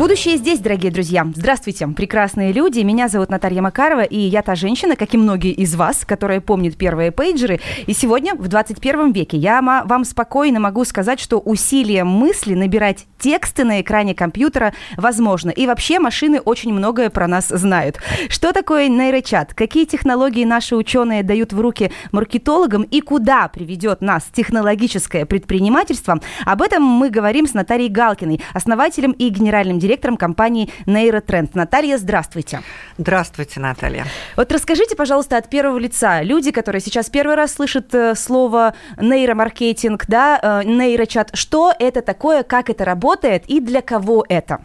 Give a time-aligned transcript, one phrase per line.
[0.00, 1.26] Будущее здесь, дорогие друзья.
[1.34, 2.80] Здравствуйте, прекрасные люди.
[2.80, 6.78] Меня зовут Наталья Макарова, и я та женщина, как и многие из вас, которая помнит
[6.78, 7.60] первые пейджеры.
[7.86, 13.64] И сегодня, в 21 веке, я вам спокойно могу сказать, что усилием мысли набирать тексты
[13.64, 15.50] на экране компьютера возможно.
[15.50, 17.98] И вообще машины очень многое про нас знают.
[18.30, 19.52] Что такое нейрочат?
[19.52, 26.22] Какие технологии наши ученые дают в руки маркетологам и куда приведет нас технологическое предпринимательство?
[26.46, 31.54] Об этом мы говорим с Натальей Галкиной, основателем и генеральным директором компании Нейротренд.
[31.54, 32.62] Наталья, здравствуйте.
[32.98, 34.06] Здравствуйте, Наталья.
[34.36, 36.22] Вот расскажите, пожалуйста, от первого лица.
[36.22, 42.42] Люди, которые сейчас первый раз слышат э, слово нейромаркетинг, да, э, нейрочат, что это такое,
[42.42, 44.60] как это работает и для кого это?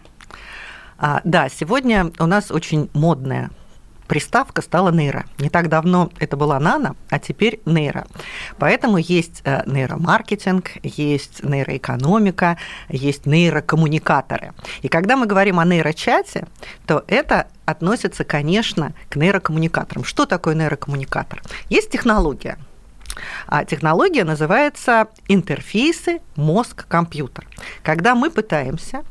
[0.97, 3.49] А, да, сегодня у нас очень модная
[4.07, 5.25] приставка стала нейро.
[5.39, 8.07] Не так давно это была нано, а теперь нейро.
[8.57, 12.57] Поэтому есть э, нейромаркетинг, есть нейроэкономика,
[12.89, 14.53] есть нейрокоммуникаторы.
[14.81, 16.47] И когда мы говорим о нейрочате,
[16.85, 20.03] то это относится, конечно, к нейрокоммуникаторам.
[20.03, 21.41] Что такое нейрокоммуникатор?
[21.69, 22.57] Есть технология.
[23.47, 27.47] А технология называется интерфейсы мозг-компьютер.
[27.81, 29.03] Когда мы пытаемся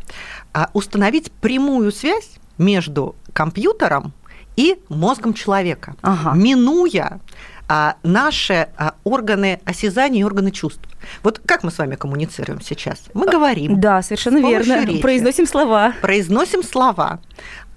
[0.52, 4.12] а, установить прямую связь между компьютером
[4.56, 6.32] и мозгом человека, ага.
[6.34, 7.20] минуя
[7.68, 10.82] а, наши а, органы осязания и органы чувств.
[11.22, 13.04] Вот как мы с вами коммуницируем сейчас?
[13.14, 13.80] Мы говорим.
[13.80, 14.84] Да, совершенно верно.
[14.84, 15.94] Речи, произносим слова.
[16.02, 17.20] Произносим слова.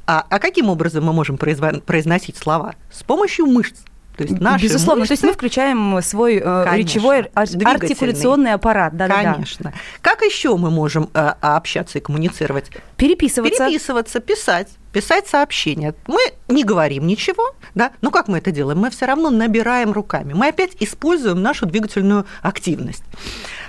[0.05, 2.75] А, а каким образом мы можем произносить слова?
[2.91, 3.77] С помощью мышц.
[4.17, 5.09] То есть наши Безусловно, мышцы...
[5.09, 8.97] то есть мы включаем свой э, Конечно, речевой артикуляционный аппарат.
[8.97, 9.65] Да, Конечно.
[9.65, 9.77] Да, да.
[10.01, 12.71] Как еще мы можем э, общаться и коммуницировать?
[12.95, 13.65] Переписываться.
[13.65, 15.93] Переписываться, писать писать сообщения.
[16.07, 16.17] Мы
[16.47, 18.79] не говорим ничего, да, но как мы это делаем?
[18.79, 20.33] Мы все равно набираем руками.
[20.33, 23.03] Мы опять используем нашу двигательную активность.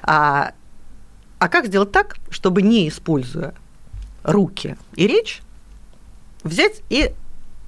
[0.03, 0.53] А,
[1.39, 3.53] а как сделать так, чтобы не используя
[4.23, 5.43] руки и речь,
[6.45, 7.11] взять и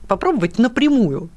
[0.09, 1.29] попробовать напрямую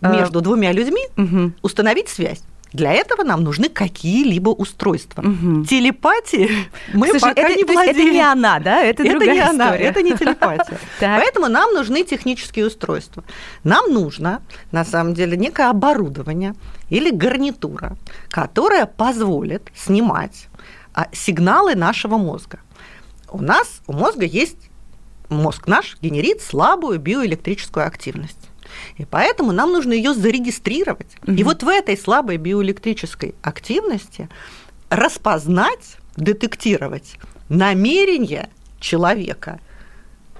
[0.00, 1.52] а, между двумя людьми угу.
[1.62, 2.42] установить связь.
[2.72, 5.22] Для этого нам нужны какие-либо устройства.
[5.22, 5.64] Угу.
[5.64, 6.50] Телепатии
[6.92, 7.96] мы Слушай, пока это, не владеем.
[7.96, 8.82] Это не она, да?
[8.82, 9.50] Это, это другая не история.
[9.50, 10.78] она, это не телепатия.
[11.00, 13.24] Поэтому нам нужны технические устройства.
[13.64, 16.54] Нам нужно, на самом деле, некое оборудование
[16.90, 17.96] или гарнитура,
[18.28, 20.48] которая позволит снимать
[20.94, 22.60] а, сигналы нашего мозга.
[23.30, 24.70] У нас, у мозга есть,
[25.28, 28.37] мозг наш генерит слабую биоэлектрическую активность.
[28.98, 31.16] И поэтому нам нужно ее зарегистрировать.
[31.22, 31.32] Угу.
[31.32, 34.28] И вот в этой слабой биоэлектрической активности
[34.90, 37.14] распознать, детектировать
[37.48, 38.50] намерение
[38.80, 39.60] человека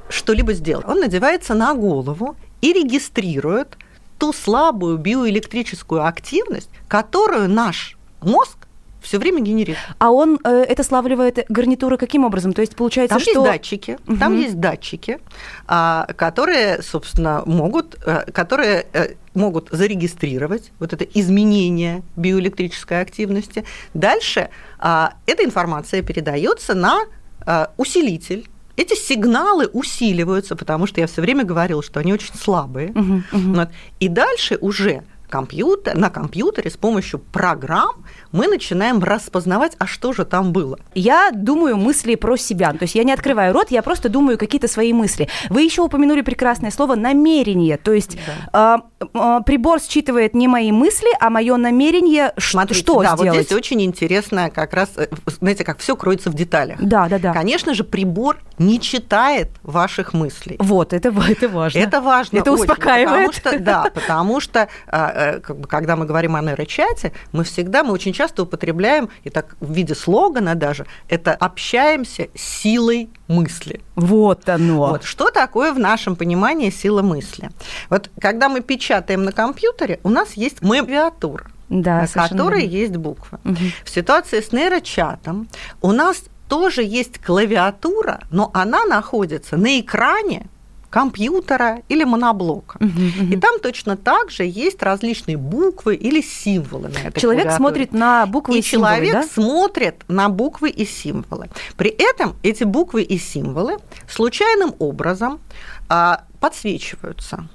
[0.08, 0.86] что-либо сделать.
[0.86, 3.76] Он надевается на голову и регистрирует
[4.18, 8.67] ту слабую биоэлектрическую активность, которую наш мозг
[9.00, 9.76] все время генерит.
[9.98, 12.52] А он э, это славливает гарнитуры каким образом?
[12.52, 13.30] То есть получается, там что...
[13.30, 14.16] Есть датчики, угу.
[14.16, 15.18] Там есть датчики,
[15.66, 23.64] а, которые, собственно, могут, э, которые э, могут зарегистрировать вот это изменение биоэлектрической активности.
[23.94, 27.00] Дальше а, эта информация передается на
[27.46, 28.48] а, усилитель
[28.78, 32.90] эти сигналы усиливаются, потому что я все время говорила, что они очень слабые.
[32.90, 33.56] Uh-huh, uh-huh.
[33.56, 33.68] Вот.
[33.98, 40.24] И дальше уже компьютер, на компьютере с помощью программ мы начинаем распознавать, а что же
[40.24, 40.78] там было.
[40.94, 42.72] Я думаю мысли про себя.
[42.72, 45.28] То есть я не открываю рот, я просто думаю какие-то свои мысли.
[45.48, 47.76] Вы еще упомянули прекрасное слово намерение.
[47.76, 48.18] То есть
[48.52, 48.82] да.
[49.00, 53.36] э, э, прибор считывает не мои мысли, а мое намерение Смотрите, что да, сделать.
[53.36, 56.78] Вот здесь очень интересно как раз, э, знаете, как все кроется в деталях.
[56.80, 57.32] Да, да, да.
[57.32, 60.56] Конечно же, прибор не читает ваших мыслей.
[60.58, 61.78] Вот, это, это важно.
[61.78, 62.38] Это важно.
[62.38, 63.08] Это очень, успокаивает.
[63.08, 65.12] Потому что, да, потому что а,
[65.42, 69.56] как бы, когда мы говорим о нейрочате, мы всегда, мы очень часто употребляем, и так
[69.60, 73.80] в виде слогана даже, это общаемся силой мысли.
[73.96, 74.88] Вот оно.
[74.88, 75.04] Вот.
[75.04, 77.50] Что такое в нашем понимании сила мысли?
[77.90, 82.76] Вот когда мы печатаем на компьютере, у нас есть клавиатура, да, на которой верно.
[82.76, 83.38] есть буквы.
[83.44, 83.56] Угу.
[83.84, 85.48] В ситуации с нейрочатом
[85.80, 90.46] у нас тоже есть клавиатура, но она находится на экране
[90.90, 92.78] компьютера или моноблока.
[92.80, 93.32] Угу, угу.
[93.32, 98.26] И там точно так же есть различные буквы или символы на этой Человек смотрит на
[98.26, 99.22] буквы и, и символы, человек да?
[99.22, 101.50] смотрит на буквы и символы.
[101.76, 105.40] При этом эти буквы и символы случайным образом
[105.88, 107.48] а, подсвечиваются.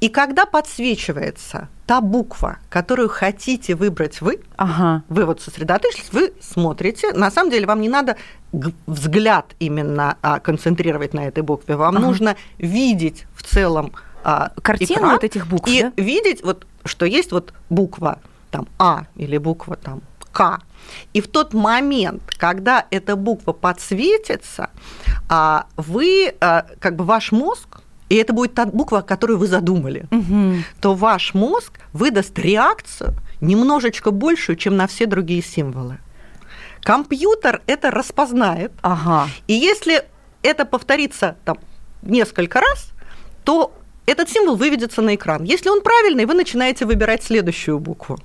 [0.00, 5.02] И когда подсвечивается та буква, которую хотите выбрать вы, ага.
[5.08, 7.12] вы вот сосредоточились, вы смотрите.
[7.12, 8.16] На самом деле вам не надо
[8.86, 12.06] взгляд именно а, концентрировать на этой букве, вам ага.
[12.06, 13.92] нужно видеть в целом
[14.22, 15.92] а, картину экран, вот этих букв и да?
[15.96, 20.02] видеть вот, что есть вот буква там А или буква там
[20.32, 20.60] К.
[21.12, 24.70] И в тот момент, когда эта буква подсветится,
[25.28, 30.06] а, вы, а, как бы ваш мозг, и это будет та буква, которую вы задумали,
[30.10, 30.62] угу.
[30.80, 35.98] то ваш мозг выдаст реакцию немножечко большую, чем на все другие символы.
[36.82, 38.72] Компьютер это распознает.
[38.82, 39.28] Ага.
[39.46, 40.04] И если
[40.42, 41.58] это повторится там,
[42.02, 42.92] несколько раз,
[43.44, 43.72] то
[44.06, 45.44] этот символ выведется на экран.
[45.44, 48.18] Если он правильный, вы начинаете выбирать следующую букву.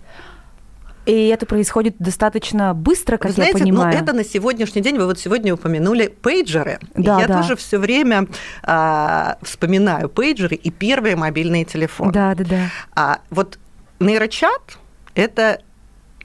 [1.06, 3.94] И это происходит достаточно быстро, как Вы знаете, я понимаю.
[3.94, 6.80] Ну, это на сегодняшний день, вы вот сегодня упомянули пейджеры.
[6.96, 7.42] Да, я да.
[7.42, 8.28] тоже все время
[8.64, 12.14] а, вспоминаю пейджеры и первые мобильные телефоны.
[12.14, 12.70] Да, да, да.
[12.96, 13.60] А, вот
[14.00, 14.78] нейрочат–
[15.16, 15.62] это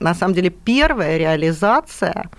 [0.01, 2.31] на самом деле первая реализация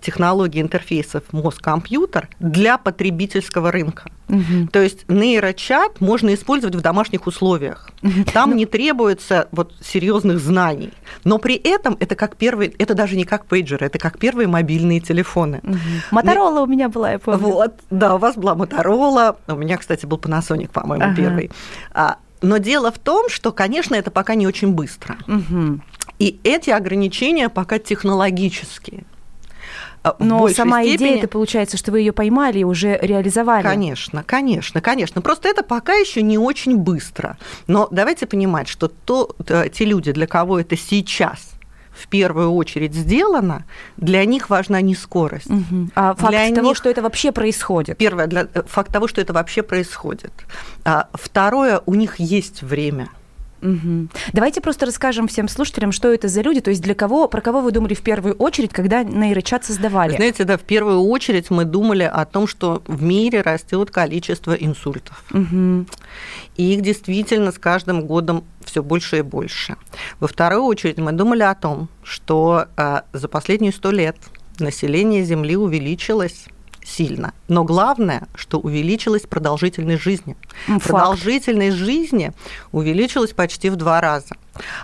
[0.00, 4.10] технологии интерфейсов мозг-компьютер для потребительского рынка.
[4.28, 4.68] Угу.
[4.70, 7.90] То есть нейрочат можно использовать в домашних условиях.
[8.32, 8.56] Там ну...
[8.56, 10.92] не требуется вот серьезных знаний,
[11.24, 15.00] но при этом это как первый, это даже не как пейджеры, это как первые мобильные
[15.00, 15.60] телефоны.
[15.62, 15.78] Угу.
[16.10, 17.40] Моторола у меня была, я помню.
[17.40, 21.16] Вот, да, у вас была Моторола, у меня, кстати, был Panasonic, по-моему, ага.
[21.16, 21.50] первый.
[21.92, 25.16] А, но дело в том, что, конечно, это пока не очень быстро.
[25.26, 25.80] Угу.
[26.18, 29.04] И эти ограничения пока технологические.
[30.02, 30.96] А, Но сама степени...
[30.96, 33.62] идея, это получается, что вы ее поймали и уже реализовали.
[33.62, 35.22] Конечно, конечно, конечно.
[35.22, 37.38] Просто это пока еще не очень быстро.
[37.66, 39.34] Но давайте понимать, что то,
[39.72, 41.52] те люди, для кого это сейчас
[41.92, 43.64] в первую очередь сделано,
[43.96, 45.50] для них важна не скорость.
[45.50, 45.90] Угу.
[45.94, 46.76] А факт для того, них...
[46.76, 47.98] что это вообще происходит.
[47.98, 48.48] Первое, для...
[48.54, 50.32] Э, факт того, что это вообще происходит.
[50.84, 53.08] А второе, у них есть время.
[53.62, 54.08] Угу.
[54.32, 57.60] Давайте просто расскажем всем слушателям, что это за люди, то есть для кого, про кого
[57.60, 60.16] вы думали в первую очередь, когда нейрочат создавали?
[60.16, 65.24] Знаете, да, в первую очередь мы думали о том, что в мире растет количество инсультов.
[65.32, 65.86] Угу.
[66.56, 69.76] И их действительно с каждым годом все больше и больше.
[70.18, 74.16] Во вторую очередь мы думали о том, что э, за последние сто лет
[74.58, 76.46] население Земли увеличилось
[76.84, 77.32] сильно.
[77.48, 80.36] Но главное, что увеличилась продолжительность жизни.
[80.66, 80.86] Факт.
[80.86, 82.32] Продолжительность жизни
[82.72, 84.36] увеличилась почти в два раза.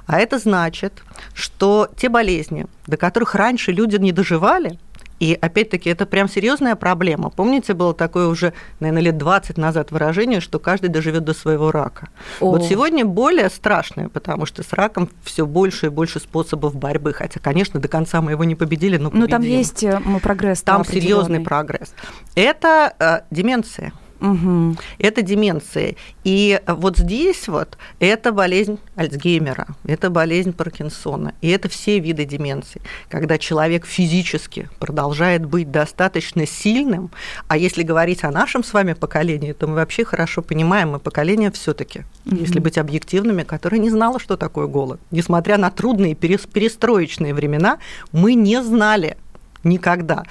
[0.07, 1.03] А это значит,
[1.35, 4.79] что те болезни, до которых раньше люди не доживали,
[5.21, 7.31] и опять-таки это прям серьезная проблема.
[7.31, 12.09] Помните, было такое уже, наверное, лет 20 назад выражение, что каждый доживет до своего рака.
[12.41, 12.51] О.
[12.53, 17.13] Вот сегодня более страшное, потому что с раком все больше и больше способов борьбы.
[17.13, 19.21] Хотя, конечно, до конца мы его не победили, но победим.
[19.21, 20.63] Но там есть э, прогресс.
[20.63, 21.95] Там серьезный прогресс.
[22.35, 23.93] Это э, деменция.
[24.21, 24.77] Угу.
[24.99, 25.95] Это деменция.
[26.25, 32.83] И вот здесь вот это болезнь Альцгеймера, это болезнь Паркинсона, и это все виды деменции,
[33.09, 37.11] когда человек физически продолжает быть достаточно сильным,
[37.47, 41.51] а если говорить о нашем с вами поколении, то мы вообще хорошо понимаем, мы поколение
[41.51, 42.37] все таки угу.
[42.37, 45.01] если быть объективными, которое не знало, что такое голод.
[45.11, 47.79] Несмотря на трудные перестроечные времена,
[48.13, 49.17] мы не знали,
[49.65, 50.25] никогда.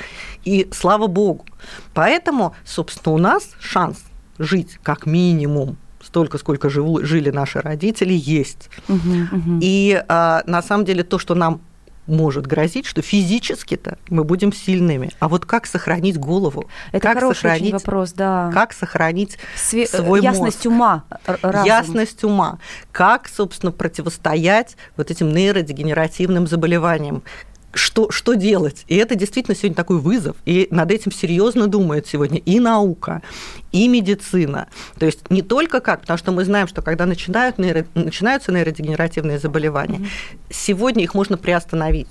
[0.45, 1.45] И слава богу.
[1.93, 4.03] Поэтому, собственно, у нас шанс
[4.37, 8.69] жить как минимум столько, сколько живу, жили наши родители, есть.
[8.87, 8.97] Угу,
[9.31, 9.59] угу.
[9.61, 11.61] И а, на самом деле то, что нам
[12.07, 15.11] может грозить, что физически-то мы будем сильными.
[15.19, 16.69] А вот как сохранить голову?
[16.91, 18.49] Это как хороший сохранить, вопрос, да.
[18.53, 20.67] Как сохранить Све- свой ясность мозг?
[20.67, 21.65] ума, разум.
[21.65, 22.59] ясность ума.
[22.91, 27.23] Как, собственно, противостоять вот этим нейродегенеративным заболеваниям?
[27.73, 28.83] Что, что делать?
[28.87, 33.21] И это действительно сегодня такой вызов, и над этим серьезно думает сегодня и наука,
[33.71, 34.67] и медицина.
[34.97, 39.39] То есть не только как, потому что мы знаем, что когда начинают нейро, начинаются нейродегенеративные
[39.39, 40.51] заболевания, mm-hmm.
[40.51, 42.07] сегодня их можно приостановить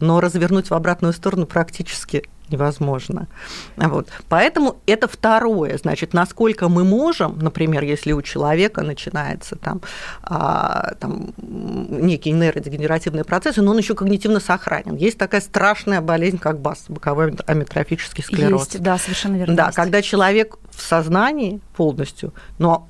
[0.00, 3.28] но развернуть в обратную сторону практически невозможно.
[3.76, 4.08] Вот.
[4.28, 9.80] Поэтому это второе, значит, насколько мы можем, например, если у человека начинается там,
[10.22, 14.96] а, там некий нейродегенеративный процесс, но он еще когнитивно сохранен.
[14.96, 18.66] Есть такая страшная болезнь, как БАС, боковой амитрофический склероз.
[18.66, 19.56] Есть, да, совершенно верно.
[19.56, 19.76] Да, есть.
[19.76, 22.88] когда человек в сознании полностью, но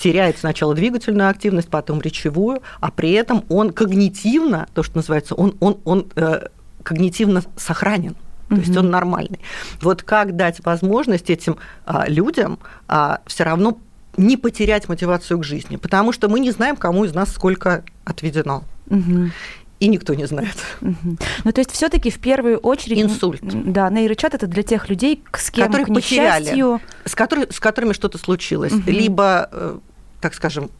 [0.00, 5.56] теряет сначала двигательную активность, потом речевую, а при этом он когнитивно, то, что называется, он,
[5.60, 6.46] он, он э,
[6.82, 8.16] когнитивно сохранен.
[8.50, 9.40] То есть он нормальный.
[9.80, 13.78] Вот как дать возможность этим а, людям а, все равно
[14.16, 18.64] не потерять мотивацию к жизни, потому что мы не знаем, кому из нас сколько отведено.
[18.88, 19.30] Угу.
[19.78, 20.56] И никто не знает.
[20.82, 21.16] Угу.
[21.44, 23.00] Ну, то есть, все-таки в первую очередь.
[23.00, 23.40] Инсульт.
[23.42, 26.80] Да, нейрочат это для тех людей, с кем Которые к несчастью...
[26.80, 28.72] потеряли, с, который, с которыми что-то случилось.
[28.72, 28.90] Угу.
[28.90, 29.78] Либо э,
[30.20, 30.70] так скажем,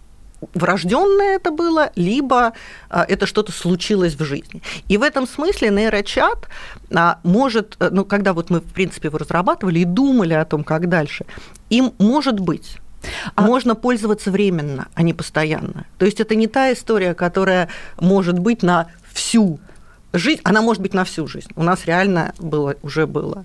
[0.54, 2.52] врожденное это было, либо
[2.88, 4.62] а, это что-то случилось в жизни.
[4.88, 6.48] И в этом смысле нейрочат
[6.94, 10.64] а, может, э, ну, когда вот мы, в принципе, его разрабатывали и думали о том,
[10.64, 11.26] как дальше,
[11.68, 12.78] им может быть
[13.34, 13.42] а...
[13.42, 15.86] Можно пользоваться временно, а не постоянно.
[15.98, 17.68] То есть это не та история, которая
[17.98, 19.58] может быть на всю
[20.12, 21.50] жить, она может быть на всю жизнь.
[21.56, 23.44] У нас реально было, уже было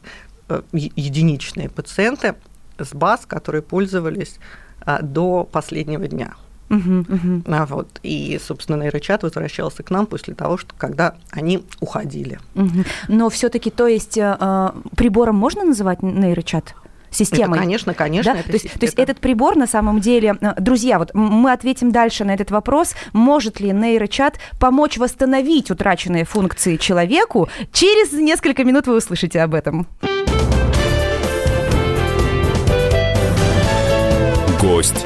[0.50, 2.36] э, единичные пациенты
[2.78, 4.38] с БАС, которые пользовались
[4.82, 6.36] а, до последнего дня.
[6.70, 7.44] Угу.
[7.48, 12.40] А вот, и, собственно, нейрочат возвращался к нам после того, что когда они уходили.
[12.56, 12.86] Угу.
[13.10, 16.76] Но все-таки, то есть, э, прибором можно называть нейрочат?
[17.16, 17.58] системой.
[17.58, 18.34] Это, конечно, конечно.
[18.34, 18.44] Да?
[18.44, 22.26] То, есть, то есть этот прибор на самом деле, э, друзья, вот мы ответим дальше
[22.26, 27.48] на этот вопрос, может ли нейрочат помочь восстановить утраченные функции человеку?
[27.72, 29.88] Через несколько минут вы услышите об этом.
[34.62, 35.06] Гость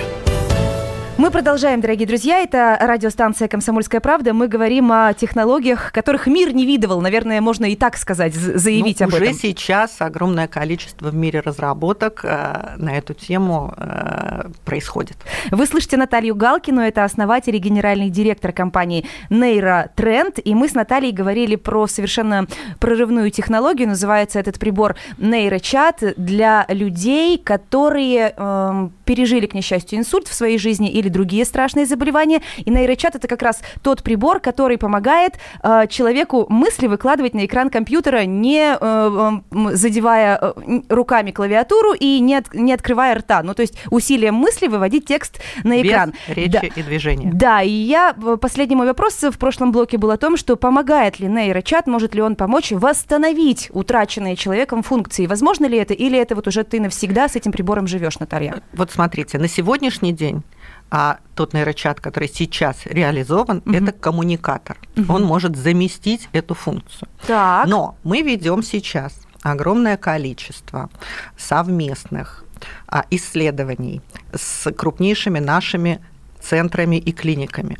[1.21, 2.39] Мы продолжаем, дорогие друзья.
[2.39, 4.33] Это радиостанция «Комсомольская правда».
[4.33, 6.99] Мы говорим о технологиях, которых мир не видывал.
[6.99, 9.35] Наверное, можно и так сказать, заявить ну, об уже этом.
[9.35, 15.15] Уже сейчас огромное количество в мире разработок э, на эту тему э, происходит.
[15.51, 16.81] Вы слышите Наталью Галкину.
[16.81, 20.39] Это основатель и генеральный директор компании Нейротренд.
[20.43, 22.47] И мы с Натальей говорили про совершенно
[22.79, 23.89] прорывную технологию.
[23.89, 30.89] Называется этот прибор нейрочат для людей, которые э, пережили, к несчастью, инсульт в своей жизни
[30.89, 32.41] или другие страшные заболевания.
[32.57, 37.69] И нейрочат это как раз тот прибор, который помогает э, человеку мысли выкладывать на экран
[37.69, 39.31] компьютера, не э,
[39.73, 43.43] задевая э, руками клавиатуру и не, от, не открывая рта.
[43.43, 46.13] Ну, то есть усилием мысли выводить текст на экран.
[46.27, 46.59] Без речи да.
[46.59, 47.31] и движения.
[47.33, 51.19] Да, и я э, последний мой вопрос в прошлом блоке был о том, что помогает
[51.19, 55.25] ли нейрочат, может ли он помочь восстановить утраченные человеком функции.
[55.25, 58.61] Возможно ли это, или это вот уже ты навсегда с этим прибором живешь, Наталья?
[58.73, 60.43] Вот смотрите, на сегодняшний день
[60.91, 63.73] а тот нейрочат, который сейчас реализован, угу.
[63.73, 64.77] это коммуникатор.
[64.97, 65.11] Угу.
[65.11, 67.07] Он может заместить эту функцию.
[67.25, 67.65] Так.
[67.67, 70.89] Но мы ведем сейчас огромное количество
[71.37, 72.43] совместных
[72.87, 74.01] а, исследований
[74.33, 76.01] с крупнейшими нашими
[76.41, 77.77] центрами и клиниками.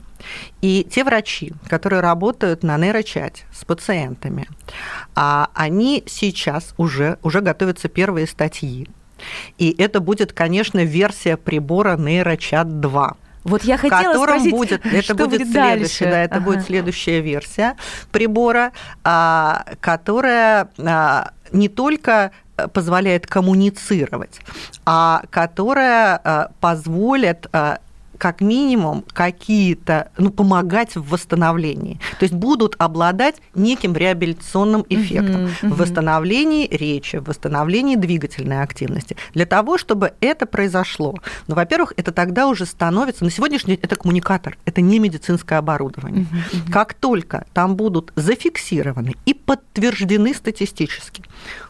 [0.62, 4.48] И те врачи, которые работают на нейрочате с пациентами,
[5.16, 8.88] а, они сейчас уже, уже готовятся первые статьи
[9.58, 13.16] и это будет, конечно, версия прибора NeuroChat 2.
[13.44, 16.06] Вот я хотела котором спросить, будет, это будет, будет следующее, дальше?
[16.06, 16.46] да, это ага.
[16.46, 17.76] будет следующая версия
[18.12, 18.72] прибора,
[19.04, 22.32] а, которая а, не только
[22.74, 24.40] позволяет коммуницировать,
[24.86, 27.48] а которая позволит
[28.22, 32.00] как минимум какие-то, ну, помогать в восстановлении.
[32.20, 35.70] То есть будут обладать неким реабилитационным эффектом uh-huh.
[35.70, 39.18] в восстановлении речи, в восстановлении двигательной активности.
[39.34, 41.16] Для того, чтобы это произошло,
[41.48, 46.26] ну, во-первых, это тогда уже становится, на сегодняшний день это коммуникатор, это не медицинское оборудование.
[46.26, 46.72] Uh-huh.
[46.72, 51.24] Как только там будут зафиксированы и подтверждены статистически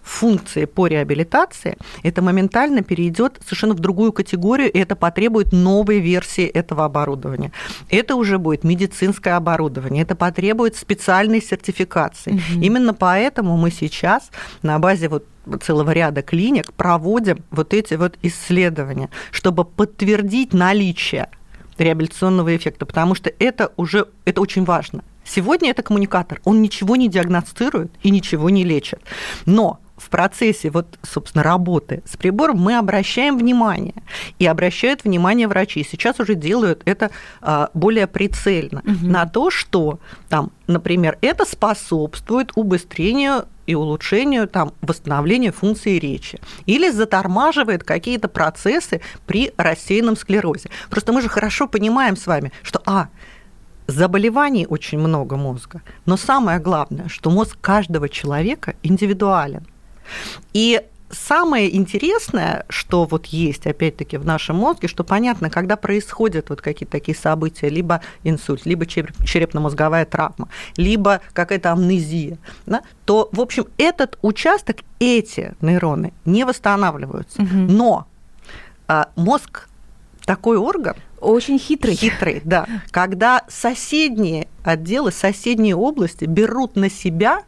[0.03, 6.45] функции по реабилитации, это моментально перейдет совершенно в другую категорию, и это потребует новой версии
[6.45, 7.51] этого оборудования.
[7.89, 12.33] Это уже будет медицинское оборудование, это потребует специальной сертификации.
[12.33, 12.61] Угу.
[12.61, 15.25] Именно поэтому мы сейчас на базе вот
[15.61, 21.29] целого ряда клиник проводим вот эти вот исследования, чтобы подтвердить наличие
[21.77, 25.03] реабилитационного эффекта, потому что это уже это очень важно.
[25.23, 29.01] Сегодня это коммуникатор, он ничего не диагностирует и ничего не лечит.
[29.45, 33.93] Но в процессе вот, собственно, работы с прибором мы обращаем внимание.
[34.39, 35.85] И обращают внимание врачи.
[35.89, 37.11] Сейчас уже делают это
[37.41, 39.05] а, более прицельно угу.
[39.05, 46.39] на то, что там, например, это способствует убыстрению и улучшению там, восстановления функции речи.
[46.65, 50.69] Или затормаживает какие-то процессы при рассеянном склерозе.
[50.89, 53.09] Просто мы же хорошо понимаем с вами, что, а,
[53.87, 59.65] заболеваний очень много мозга, но самое главное, что мозг каждого человека индивидуален.
[60.53, 66.61] И самое интересное, что вот есть, опять-таки, в нашем мозге, что понятно, когда происходят вот
[66.61, 73.65] какие-то такие события, либо инсульт, либо черепно-мозговая травма, либо какая-то амнезия, да, то, в общем,
[73.77, 77.41] этот участок, эти нейроны не восстанавливаются.
[77.41, 77.55] Угу.
[77.55, 78.07] Но
[78.87, 79.67] а, мозг
[80.25, 81.95] такой орган, Очень хитрый.
[81.95, 82.67] Хитрый, да.
[82.91, 87.43] Когда соседние отделы, соседние области берут на себя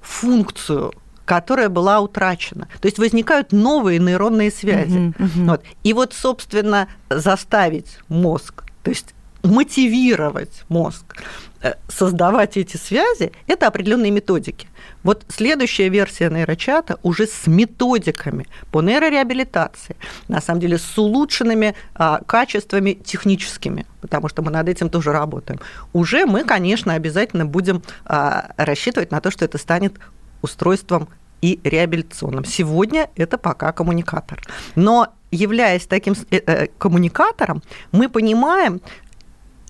[0.00, 0.92] функцию
[1.26, 2.66] которая была утрачена.
[2.80, 4.98] То есть возникают новые нейронные связи.
[4.98, 5.46] Uh-huh, uh-huh.
[5.50, 5.62] Вот.
[5.84, 11.16] И вот, собственно, заставить мозг, то есть мотивировать мозг
[11.62, 14.68] э, создавать эти связи, это определенные методики.
[15.02, 19.96] Вот следующая версия нейрочата уже с методиками по нейрореабилитации,
[20.28, 25.58] на самом деле с улучшенными а, качествами техническими, потому что мы над этим тоже работаем.
[25.94, 29.94] Уже мы, конечно, обязательно будем а, рассчитывать на то, что это станет
[30.42, 31.08] устройством
[31.40, 32.44] и реабилитационным.
[32.44, 34.40] Сегодня это пока коммуникатор.
[34.74, 38.80] Но являясь таким э, э, коммуникатором, мы понимаем,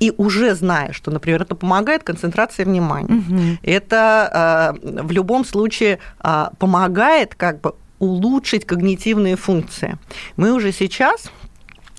[0.00, 3.58] и уже зная, что, например, это помогает концентрации внимания, угу.
[3.62, 9.98] это э, в любом случае э, помогает как бы улучшить когнитивные функции.
[10.36, 11.30] Мы уже сейчас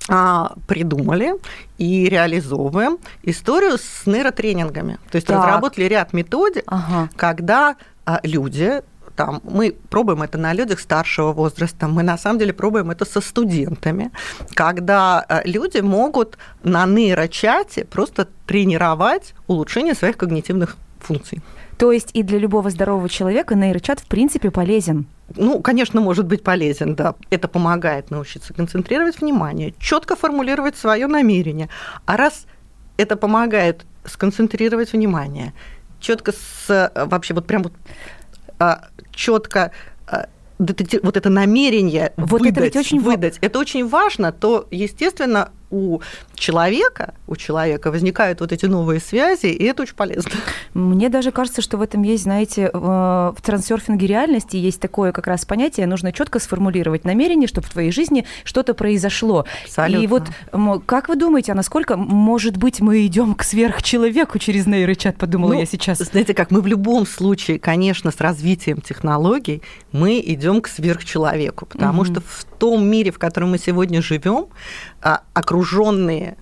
[0.08, 1.34] а, придумали
[1.78, 4.98] и реализовываем историю с нейротренингами.
[5.10, 5.38] То есть так.
[5.38, 7.08] разработали ряд методик, ага.
[7.16, 8.82] когда а, люди
[9.16, 13.20] там, мы пробуем это на людях старшего возраста, мы на самом деле пробуем это со
[13.20, 14.10] студентами,
[14.54, 21.40] когда э, люди могут на нейрочате просто тренировать улучшение своих когнитивных функций.
[21.78, 25.06] То есть и для любого здорового человека нейрочат в принципе полезен?
[25.36, 27.14] Ну, конечно, может быть полезен, да.
[27.30, 31.68] Это помогает научиться концентрировать внимание, четко формулировать свое намерение.
[32.06, 32.46] А раз
[32.98, 35.54] это помогает сконцентрировать внимание,
[36.00, 37.72] четко с э, вообще вот прям вот
[39.12, 39.72] четко
[40.06, 40.26] а,
[40.58, 46.00] вот это намерение вот выдать, это ведь очень выдать, это очень важно, то, естественно, у
[46.34, 50.30] человека, у человека возникают вот эти новые связи, и это очень полезно.
[50.74, 55.44] Мне даже кажется, что в этом есть, знаете, в трансерфинге реальности есть такое как раз
[55.44, 59.46] понятие, нужно четко сформулировать намерение, чтобы в твоей жизни что-то произошло.
[59.64, 60.04] Абсолютно.
[60.04, 60.24] И вот
[60.86, 65.60] как вы думаете, а насколько, может быть, мы идем к сверхчеловеку через нейрочат, подумала ну,
[65.60, 65.98] я сейчас.
[65.98, 72.02] Знаете как, мы в любом случае, конечно, с развитием технологий мы идем к сверхчеловеку, потому
[72.02, 72.10] угу.
[72.10, 74.46] что в том мире, в котором мы сегодня живем,
[75.32, 76.36] окруженные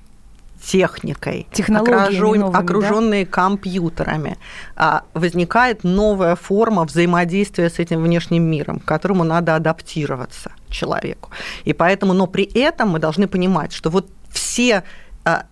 [0.63, 3.31] техникой, окружен, окруженные да?
[3.31, 4.39] компьютерами,
[4.77, 11.31] а, возникает новая форма взаимодействия с этим внешним миром, к которому надо адаптироваться человеку.
[11.65, 14.83] И поэтому, но при этом мы должны понимать, что вот все а,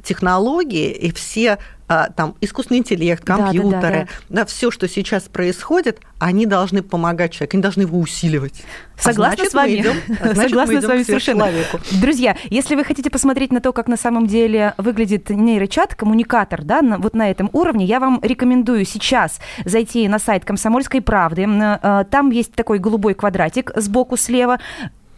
[0.02, 1.58] технологии и все
[1.90, 4.08] а, там искусственный интеллект, компьютеры, да, да, да, да.
[4.28, 8.62] да все, что сейчас происходит, они должны помогать человеку, они должны его усиливать.
[8.98, 9.80] Согласна а значит, с вами.
[9.80, 11.46] Идем, а значит, Согласна с вами совершенно.
[11.46, 11.80] Человеку.
[11.92, 16.82] Друзья, если вы хотите посмотреть на то, как на самом деле выглядит нейрочат, коммуникатор, да,
[16.82, 21.46] на, вот на этом уровне, я вам рекомендую сейчас зайти на сайт Комсомольской правды.
[21.48, 24.58] Э, там есть такой голубой квадратик сбоку слева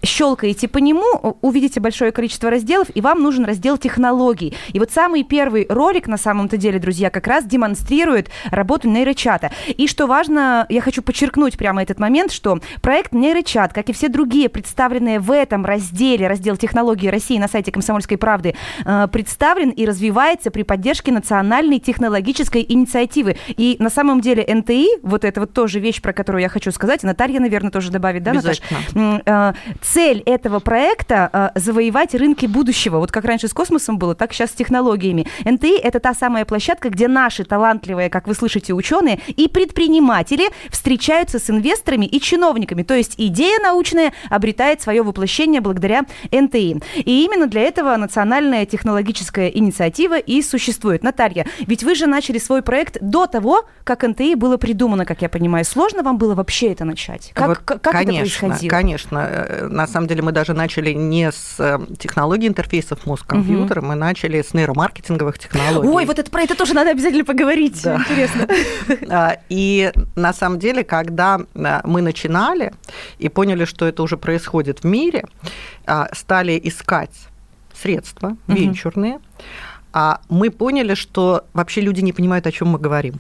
[0.05, 4.55] щелкаете по нему, увидите большое количество разделов, и вам нужен раздел технологий.
[4.73, 9.51] И вот самый первый ролик, на самом-то деле, друзья, как раз демонстрирует работу нейрочата.
[9.69, 14.09] И что важно, я хочу подчеркнуть прямо этот момент, что проект нейрочат, как и все
[14.09, 19.87] другие представленные в этом разделе, раздел технологии России на сайте Комсомольской правды, э, представлен и
[19.87, 23.37] развивается при поддержке национальной технологической инициативы.
[23.49, 27.03] И на самом деле НТИ, вот это вот тоже вещь, про которую я хочу сказать,
[27.03, 28.63] Наталья, наверное, тоже добавит, да, Наташа?
[29.93, 32.99] Цель этого проекта э, завоевать рынки будущего.
[32.99, 35.27] Вот как раньше с космосом было, так сейчас с технологиями.
[35.45, 41.41] НТИ это та самая площадка, где наши талантливые, как вы слышите, ученые и предприниматели встречаются
[41.41, 42.85] с инвесторами и чиновниками.
[42.85, 46.81] То есть идея научная обретает свое воплощение благодаря НТИ.
[46.95, 51.03] И именно для этого национальная технологическая инициатива и существует.
[51.03, 55.29] Наталья, ведь вы же начали свой проект до того, как НТИ было придумано, как я
[55.29, 55.65] понимаю.
[55.65, 57.33] Сложно вам было вообще это начать?
[57.35, 58.71] Как, вот, как конечно, это происходило?
[58.71, 63.87] Конечно, э, на самом деле мы даже начали не с э, технологий интерфейсов мозг-компьютер, угу.
[63.87, 65.89] мы начали с нейромаркетинговых технологий.
[65.89, 67.83] Ой, вот это про это тоже надо обязательно поговорить.
[67.83, 67.97] Да.
[67.97, 68.47] Интересно.
[69.13, 72.73] А, и на самом деле, когда э, мы начинали
[73.19, 75.25] и поняли, что это уже происходит в мире,
[75.87, 77.11] а, стали искать
[77.75, 79.19] средства венчурные,
[79.93, 83.15] а мы поняли, что вообще люди не понимают, о чем мы говорим.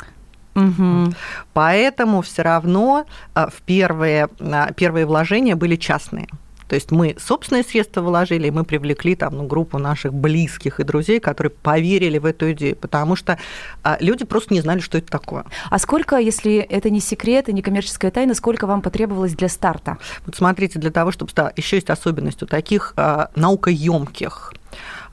[0.54, 1.14] Угу.
[1.54, 4.28] Поэтому все равно в первые,
[4.76, 6.28] первые вложения были частные.
[6.70, 10.84] То есть мы собственные средства вложили, и мы привлекли там ну, группу наших близких и
[10.84, 13.40] друзей, которые поверили в эту идею, потому что
[13.82, 15.46] а, люди просто не знали, что это такое.
[15.68, 19.98] А сколько, если это не секрет и не коммерческая тайна, сколько вам потребовалось для старта?
[20.24, 21.32] Вот смотрите, для того, чтобы...
[21.34, 24.54] Да, еще есть особенность у таких а, наукоемких,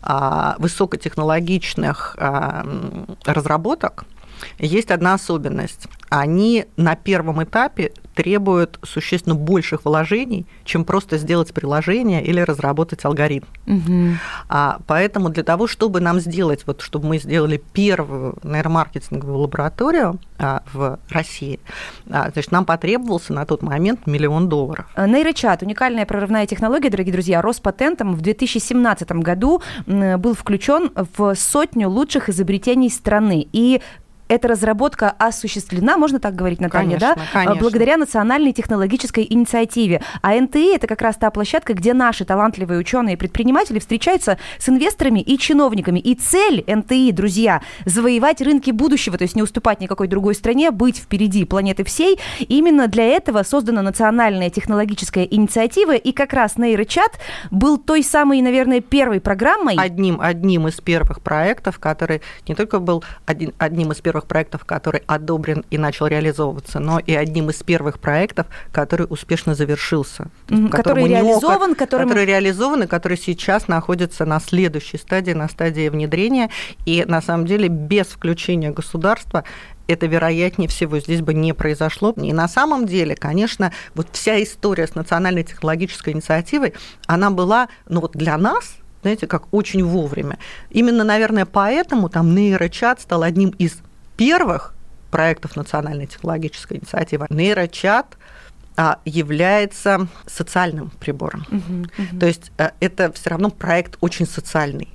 [0.04, 2.67] а, высокотехнологичных а,
[3.26, 4.06] разработок,
[4.60, 5.88] Есть одна особенность.
[6.10, 13.45] Они на первом этапе требуют существенно больших вложений, чем просто сделать приложение или разработать алгоритм.
[13.67, 14.15] Угу.
[14.50, 20.63] А, поэтому для того, чтобы нам сделать, вот, чтобы мы сделали первую нейромаркетинговую лабораторию а,
[20.73, 21.60] в России,
[22.10, 24.88] а, значит, нам потребовался на тот момент миллион долларов.
[24.95, 31.88] Э, нейрочат– уникальная прорывная технология, дорогие друзья, Роспатентом в 2017 году был включен в сотню
[31.88, 33.47] лучших изобретений страны.
[33.52, 33.82] И
[34.28, 37.22] эта разработка осуществлена, можно так говорить, Наталья, конечно, да?
[37.34, 37.56] Конечно.
[37.56, 40.02] Благодаря национальной технологической инициативе.
[40.22, 44.70] А НТИ это как раз та площадка, где наши талантливые ученые и предприниматели встречаются с
[44.70, 46.00] инвесторами и чиновниками.
[46.00, 50.98] И цель НТИ, друзья, завоевать рынки будущего, то есть не уступать никакой другой стране, быть
[50.98, 52.20] впереди планеты всей.
[52.40, 57.20] Именно для этого создана национальная технологическая инициатива, и как раз нейрочат
[57.52, 59.76] был той самой, наверное, первой программой.
[59.78, 64.65] Одним, одним из первых проектов, который не только был один, одним из первых первых проектов,
[64.65, 70.27] который одобрен и начал реализовываться, но и одним из первых проектов, который успешно завершился.
[70.47, 72.03] Mm-hmm, который реализован, который...
[72.03, 76.49] который реализован и который сейчас находится на следующей стадии, на стадии внедрения.
[76.86, 79.43] И на самом деле без включения государства
[79.88, 82.13] это, вероятнее всего, здесь бы не произошло.
[82.17, 86.73] И на самом деле, конечно, вот вся история с национальной технологической инициативой,
[87.06, 90.38] она была, ну вот для нас, знаете, как очень вовремя.
[90.69, 93.77] Именно, наверное, поэтому там нейрочат стал одним из
[94.17, 94.73] первых
[95.12, 98.17] проектов национальной технологической инициативы нейрочат
[98.75, 101.45] а, является социальным прибором.
[101.49, 102.19] Uh-huh, uh-huh.
[102.19, 104.89] То есть э, это все равно проект очень социальный.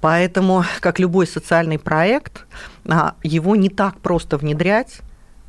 [0.00, 2.46] Поэтому, как любой социальный проект,
[2.86, 5.00] а, его не так просто внедрять,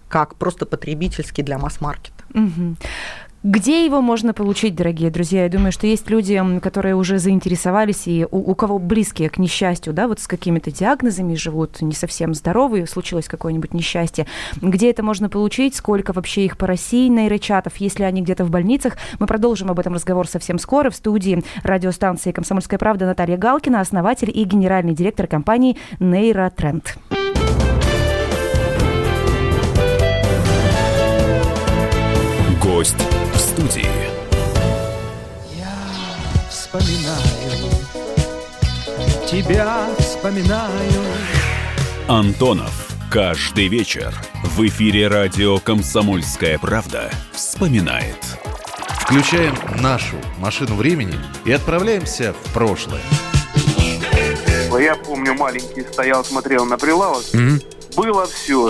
[0.08, 2.24] как просто потребительский для масс-маркета.
[2.34, 2.76] Угу.
[3.46, 5.44] Где его можно получить, дорогие друзья?
[5.44, 9.94] Я думаю, что есть люди, которые уже заинтересовались, и у, у кого близкие к несчастью,
[9.94, 14.26] да, вот с какими-то диагнозами живут, не совсем здоровые, случилось какое-нибудь несчастье.
[14.64, 15.76] Где это можно получить?
[15.76, 17.78] Сколько вообще их по России нейрочатов?
[17.78, 18.98] Если они где-то в больницах?
[19.20, 20.90] Мы продолжим об этом разговор совсем скоро.
[20.90, 26.98] В студии радиостанции «Комсомольская правда» Наталья Галкина, основатель и генеральный директор компании «Нейротренд».
[32.60, 32.98] Гость
[33.56, 33.88] студии.
[35.56, 35.72] Я
[36.50, 37.72] вспоминаю,
[39.30, 41.04] тебя вспоминаю.
[42.08, 42.90] Антонов.
[43.10, 44.14] Каждый вечер
[44.44, 48.18] в эфире радио «Комсомольская правда» вспоминает.
[49.00, 51.16] Включаем нашу машину времени
[51.46, 53.02] и отправляемся в прошлое.
[54.78, 57.24] Я помню, маленький стоял, смотрел на прилавок.
[57.34, 57.96] Mm-hmm.
[57.96, 58.70] Было все.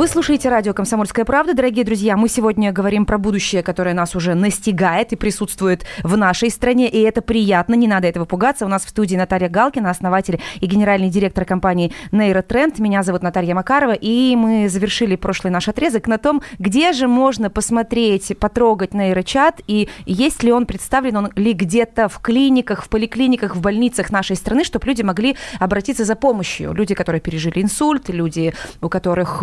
[0.00, 1.52] Вы слушаете радио «Комсомольская правда».
[1.52, 6.48] Дорогие друзья, мы сегодня говорим про будущее, которое нас уже настигает и присутствует в нашей
[6.48, 6.88] стране.
[6.88, 8.64] И это приятно, не надо этого пугаться.
[8.64, 12.78] У нас в студии Наталья Галкина, основатель и генеральный директор компании «Нейротренд».
[12.78, 13.92] Меня зовут Наталья Макарова.
[13.92, 19.90] И мы завершили прошлый наш отрезок на том, где же можно посмотреть, потрогать нейрочат и
[20.06, 24.64] есть ли он представлен он ли где-то в клиниках, в поликлиниках, в больницах нашей страны,
[24.64, 26.72] чтобы люди могли обратиться за помощью.
[26.72, 29.42] Люди, которые пережили инсульт, люди, у которых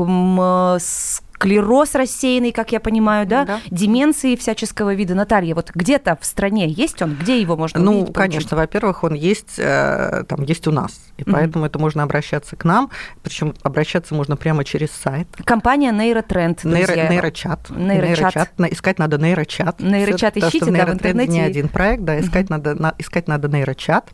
[1.38, 3.46] склероз рассеянный, как я понимаю, да?
[3.46, 5.14] да, деменции всяческого вида.
[5.14, 7.16] Наталья, вот где-то в стране есть он?
[7.16, 8.08] Где его можно ну, увидеть?
[8.08, 11.32] Ну, конечно, во-первых, он есть, э, там, есть у нас, и mm-hmm.
[11.32, 12.90] поэтому это можно обращаться к нам,
[13.22, 15.28] причем обращаться можно прямо через сайт.
[15.46, 17.70] Компания Нейротренд, Нейро, Нейрочат.
[17.70, 18.58] Нейрочат.
[18.58, 18.74] Нейрочат.
[18.74, 19.80] Искать надо Нейрочат.
[19.80, 21.32] Нейрочат Все, ищите, да, в интернете.
[21.32, 22.80] не один проект, да, искать, mm-hmm.
[22.80, 24.10] надо, искать надо Нейрочат.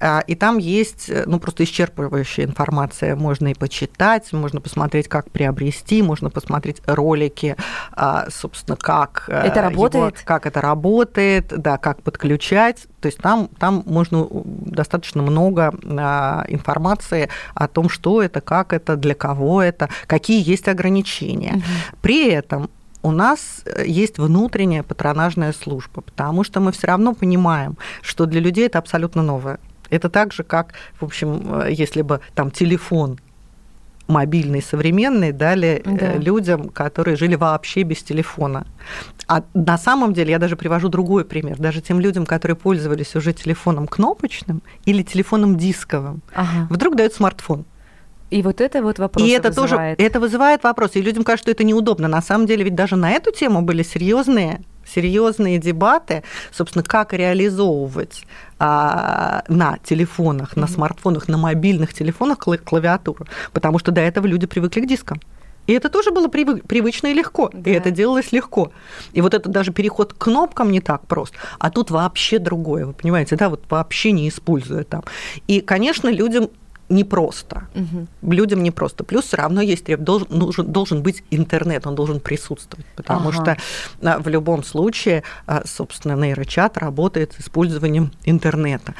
[0.00, 3.16] А, и там есть э, ну, просто исчерпывающая информация.
[3.16, 7.56] Можно и почитать, можно посмотреть, как приобрести, можно посмотреть ролики,
[7.92, 12.86] а, собственно, как э, это работает, его, как это работает, да, как подключать.
[13.00, 18.96] То есть там, там можно достаточно много а, информации о том, что это, как это,
[18.96, 21.54] для кого это, какие есть ограничения.
[21.54, 21.98] Угу.
[22.02, 22.68] При этом
[23.06, 28.40] у нас э, есть внутренняя патронажная служба, потому что мы все равно понимаем, что для
[28.40, 29.58] людей это абсолютно новое.
[29.90, 33.18] Это так же, как, в общем, э, если бы там телефон
[34.08, 36.12] мобильный, современный дали э, Да.
[36.14, 38.64] людям, которые жили вообще без телефона.
[39.26, 41.56] А на самом деле я даже привожу другой пример.
[41.58, 46.66] Даже тем людям, которые пользовались уже телефоном кнопочным или телефоном дисковым, Ага.
[46.70, 47.64] вдруг дают смартфон.
[48.30, 49.96] И вот это вот вопрос И это вызывает.
[49.98, 50.98] тоже это вызывает вопросы.
[50.98, 52.08] И людям кажется, что это неудобно.
[52.08, 56.22] На самом деле, ведь даже на эту тему были серьезные серьезные дебаты,
[56.52, 58.24] собственно, как реализовывать
[58.58, 64.46] а, на телефонах, на смартфонах, на мобильных телефонах кла- клавиатуру, потому что до этого люди
[64.46, 65.20] привыкли к дискам.
[65.66, 67.70] И это тоже было привы- привычно и легко, Да.
[67.70, 68.70] и это делалось легко.
[69.12, 72.92] И вот это даже переход к кнопкам не так прост, а тут вообще другое, вы
[72.92, 75.02] понимаете, да, вот вообще не используя там.
[75.48, 76.50] И, конечно, людям
[76.88, 77.64] непросто.
[77.74, 78.08] Мгм.
[78.22, 79.04] Людям непросто.
[79.04, 83.32] Плюс все равно есть треб- должен, нужен, должен быть интернет, он должен присутствовать, потому Ага.
[83.42, 83.56] что
[84.08, 88.94] а, в любом случае, а, собственно, нейрочат работает с использованием интернета.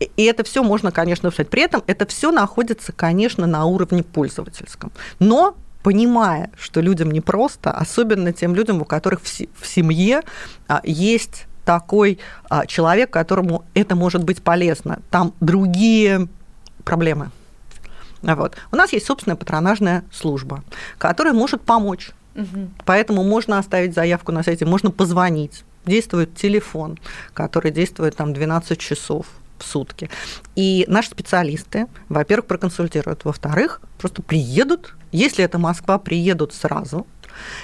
[0.00, 1.50] И- это все можно, конечно, писать.
[1.50, 4.90] При этом это все находится, конечно, на уровне пользовательском.
[5.18, 10.22] Но понимая, что людям непросто, особенно тем людям, у которых в, се- в семье
[10.66, 12.18] а, есть такой
[12.66, 15.00] человек, которому это может быть полезно.
[15.10, 16.26] Там другие
[16.84, 17.30] проблемы.
[18.22, 18.56] Вот.
[18.72, 20.64] У нас есть собственная патронажная служба,
[20.98, 22.10] которая может помочь.
[22.34, 22.74] Мгм.
[22.84, 25.64] Поэтому можно оставить заявку на сайте, можно позвонить.
[25.86, 26.98] Действует телефон,
[27.34, 29.26] который действует там 12 часов
[29.58, 30.10] в сутки.
[30.54, 34.94] И наши специалисты, во-первых, проконсультируют, во-вторых, просто приедут.
[35.10, 37.06] Если это Москва, приедут сразу.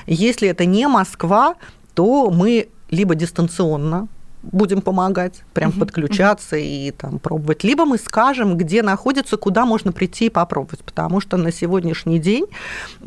[0.07, 1.57] Если это не Москва,
[1.94, 4.09] то мы либо дистанционно
[4.52, 10.26] будем помогать, прям подключаться и там пробовать, либо мы скажем, где находится, куда можно прийти
[10.26, 12.46] и попробовать, потому что на сегодняшний день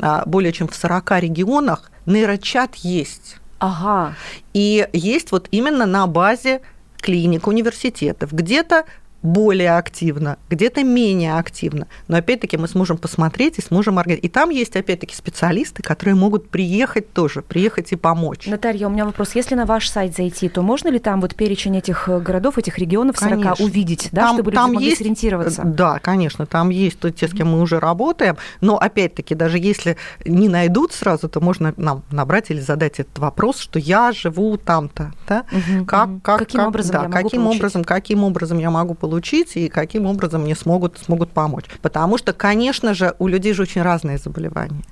[0.00, 3.36] а, более чем в 40 регионах нейрочат есть.
[3.58, 4.14] Ага.
[4.54, 6.60] И есть вот именно на базе
[7.00, 8.32] клиник, университетов.
[8.32, 8.84] Где-то
[9.22, 11.86] более активно, где-то менее активно.
[12.06, 14.24] Но опять-таки мы сможем посмотреть и сможем организовать.
[14.24, 18.46] И там есть опять-таки специалисты, которые могут приехать тоже, приехать и помочь.
[18.46, 19.34] Наталья, у меня вопрос.
[19.34, 22.78] Если на ваш сайт зайти, то можно ли там вот перечень этих э, городов, этих
[22.78, 23.64] регионов 40 Конечно.
[23.64, 25.62] увидеть, да, чтобы люди могли сориентироваться?
[25.64, 28.36] Да, конечно, там есть то- те, с кем мы уже работаем.
[28.60, 33.58] Но опять-таки, даже если не найдут сразу, то можно нам набрать или задать этот вопрос,
[33.58, 35.12] что я живу там-то.
[35.26, 35.44] Да?
[35.50, 36.20] Мгм, Как, мгм.
[36.20, 37.60] как, Каким как- образом да, я могу каким получить?
[37.60, 39.08] образом, каким образом я могу получить
[39.56, 41.64] и каким образом мне смогут, смогут помочь.
[41.82, 44.82] Потому что, конечно же, у людей же очень разные заболевания.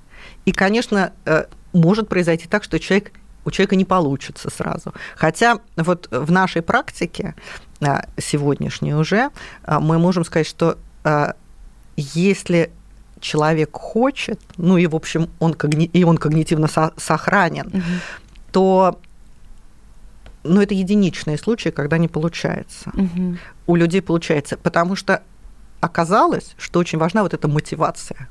[0.45, 3.13] И, конечно, э, может произойти так, что человек
[3.45, 4.93] у человека не получится сразу.
[5.17, 7.35] Хотя вот в нашей практике
[7.81, 9.31] а, сегодняшней уже
[9.63, 10.77] а, мы можем сказать, что
[11.97, 12.71] если
[13.21, 17.83] человек хочет, ну и в общем он когни- и он когнитивно со- сохранен, Мгм.
[18.53, 18.99] то
[20.55, 22.91] ну, это единичные случаи, когда не получается.
[22.95, 23.39] Мгм.
[23.67, 25.23] У людей получается, потому что
[25.81, 28.29] оказалось, что очень важна вот эта мотивация.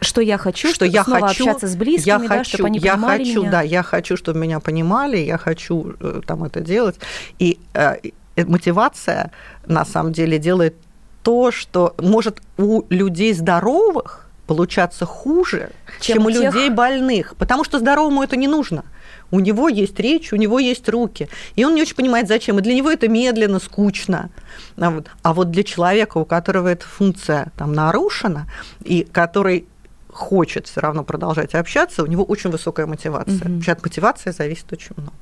[0.00, 2.78] Что я хочу, что я снова хочу, общаться с близкими, я да, хочу, чтобы они
[2.80, 3.50] я понимали хочу, меня.
[3.50, 6.96] да, я хочу, чтобы меня понимали, я хочу э, там это делать.
[7.38, 7.96] И э,
[8.36, 9.30] мотивация
[9.66, 10.74] на самом деле делает
[11.22, 17.34] то, что может у людей здоровых получаться хуже, Чем чем, у у тех- людей больных,
[17.36, 18.84] потому что здоровому это не нужно.
[19.30, 22.58] У него есть речь, у него есть руки, и он не очень понимает, зачем.
[22.58, 24.30] И для него это медленно, скучно.
[24.76, 28.46] А вот, а вот для человека, у которого эта функция там нарушена,
[28.84, 29.66] и который
[30.16, 33.44] хочет все равно продолжать общаться, у него очень высокая мотивация.
[33.44, 33.56] Мгм.
[33.56, 35.12] Вообще от мотивации зависит очень много.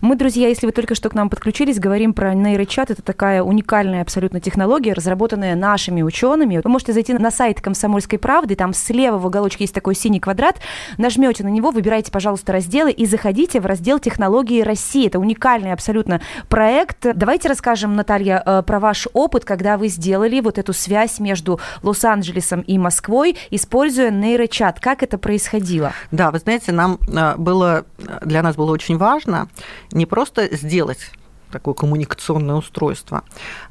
[0.00, 2.90] Мы, друзья, если вы только что к нам подключились, говорим про нейрочат.
[2.90, 6.60] Это такая уникальная абсолютно технология, разработанная нашими учеными.
[6.62, 10.56] Вы можете зайти на сайт Комсомольской правды, там слева в уголочке есть такой синий квадрат,
[10.98, 15.06] нажмете на него, выбирайте, пожалуйста, разделы и заходите в раздел «Технологии России».
[15.06, 17.06] Это уникальный абсолютно проект.
[17.14, 22.62] Давайте расскажем, Наталья, э, про ваш опыт, когда вы сделали вот эту связь между Лос-Анджелесом
[22.62, 24.10] и Москвой, используя
[24.40, 24.80] нейрочат.
[24.80, 25.92] Как это происходило?
[26.10, 27.84] Да, вы знаете, нам э, было,
[28.22, 29.48] для нас было очень важно
[29.92, 31.10] не просто сделать
[31.50, 33.22] такое коммуникационное устройство,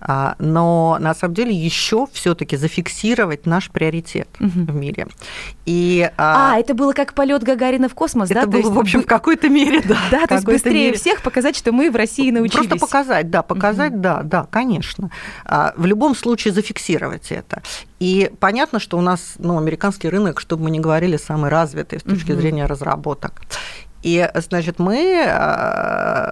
[0.01, 4.65] а, но на самом деле еще все-таки зафиксировать наш приоритет Мгм.
[4.65, 5.07] в мире.
[5.65, 8.41] И А, а, это было как полет Гагарина в космос, да?
[8.41, 9.97] это То было, есть в общем, в какой-то мере, да.
[10.11, 10.97] Да, то есть быстрее мере.
[10.97, 12.67] всех показать, что мы в России научились.
[12.67, 15.09] Просто показать, да, показать, да, да, конечно.
[15.45, 17.61] А, В любом случае зафиксировать это.
[17.99, 22.03] И понятно, что у нас, ну, американский рынок, чтобы мы не говорили, самый развитый с
[22.03, 22.41] точки Мгм.
[22.41, 23.41] зрения разработок.
[24.01, 26.31] И, значит, мы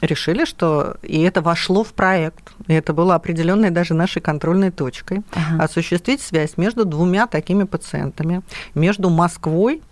[0.00, 5.22] решили, что и это вошло в проект, и это было определенной даже нашей контрольной точкой,
[5.32, 5.64] Ага.
[5.64, 8.42] осуществить связь между двумя такими пациентами,
[8.74, 9.82] между Москвой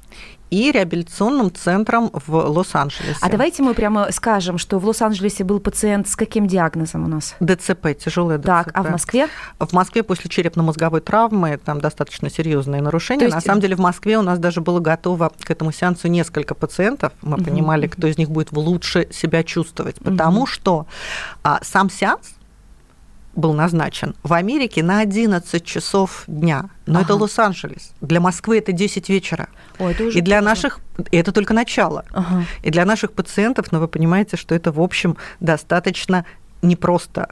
[0.51, 3.19] и реабилитационным центром в Лос-Анджелесе.
[3.21, 7.35] А давайте мы прямо скажем, что в Лос-Анджелесе был пациент с каким диагнозом у нас?
[7.41, 8.47] ДЦП, тяжелая ДЦП.
[8.47, 9.29] Так, а в Москве?
[9.59, 13.25] В Москве после черепно-мозговой травмы там достаточно серьезные нарушения.
[13.25, 16.55] есть- На самом деле в Москве у нас даже было готово к этому сеансу несколько
[16.55, 17.13] пациентов.
[17.23, 17.45] Мы Мгм.
[17.45, 19.97] понимали, кто из них будет лучше себя чувствовать.
[19.97, 20.87] Потому что
[21.43, 22.35] а, сам сеанс
[23.39, 26.71] был назначен в Америке на 11 часов дня.
[26.87, 27.23] Но это Ага.
[27.23, 27.93] Лос-Анджелес.
[28.01, 29.49] Для Москвы это 10 вечера.
[29.79, 30.51] Ой, это уже И для поздно.
[30.51, 30.81] наших...
[31.13, 32.05] Это только начало.
[32.11, 32.45] Ага.
[32.63, 36.25] И для наших пациентов, ну, вы понимаете, что это, в общем, достаточно
[36.63, 37.29] непросто.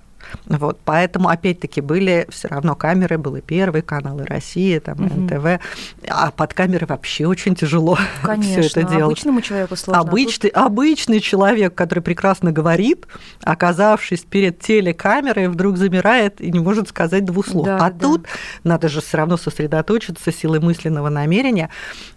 [0.46, 5.24] Вот, поэтому, опять-таки, были все равно камеры, были первые каналы России, там, Мгм.
[5.26, 5.60] НТВ,
[6.08, 9.04] а под камерой вообще очень тяжело Конечно, все это делать.
[9.04, 10.00] обычному человеку сложно.
[10.00, 13.06] а тут- Обычный, обычный человек, который прекрасно говорит,
[13.42, 17.66] оказавшись перед телекамерой, вдруг замирает и не может сказать двух слов.
[17.66, 17.98] Да, а да.
[17.98, 18.26] тут
[18.64, 21.70] надо же все равно сосредоточиться силой мысленного намерения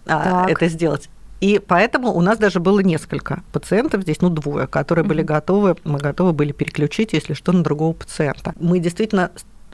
[0.06, 0.50] а, Так.
[0.50, 1.08] это сделать.
[1.40, 5.98] И поэтому у нас даже было несколько пациентов здесь, ну двое, которые были готовы, мы
[5.98, 8.52] готовы были переключить, если что, на другого пациента.
[8.60, 9.30] Мы действительно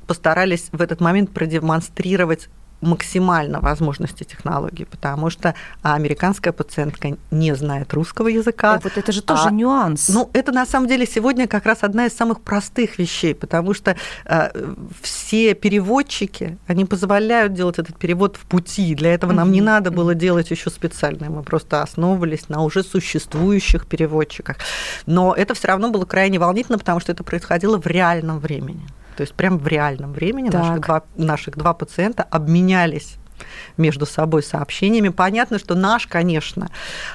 [0.07, 2.49] постарались в этот момент продемонстрировать
[2.81, 8.77] максимально возможности технологии, потому что американская пациентка не знает русского языка.
[8.77, 10.09] Э, Вот это же тоже А, нюанс.
[10.09, 13.97] Ну, это на самом деле сегодня как раз одна из самых простых вещей, потому что
[14.27, 14.51] э,
[15.01, 18.95] все переводчики, они позволяют делать этот перевод в пути.
[18.95, 21.31] Для этого нам не надо было делать еще специально.
[21.31, 24.57] Мы просто основывались на уже существующих переводчиках.
[25.07, 28.87] Но это все равно было крайне волнительно, потому что это происходило в реальном времени.
[29.17, 33.17] То есть прям в реальном времени наших два, наших два пациента обменялись
[33.77, 35.11] между собой сообщениями.
[35.11, 36.71] Понятно, что наш, конечно,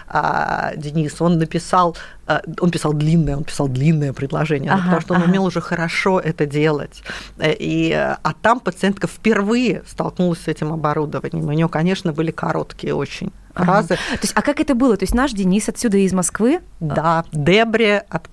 [0.07, 5.13] а, Денис, он написал, а, он писал длинное, он писал длинное предложение, Ага, потому что
[5.15, 5.29] он ага.
[5.29, 7.03] умел уже хорошо это делать.
[7.37, 11.47] Э, И, а там пациентка впервые столкнулась с этим оборудованием.
[11.47, 13.65] У нее, конечно, были короткие очень Ага.
[13.65, 13.87] фразы.
[13.95, 14.95] То есть, а как это было?
[14.97, 16.59] То есть наш Денис отсюда из Москвы?
[16.79, 18.29] Да, Дебри от-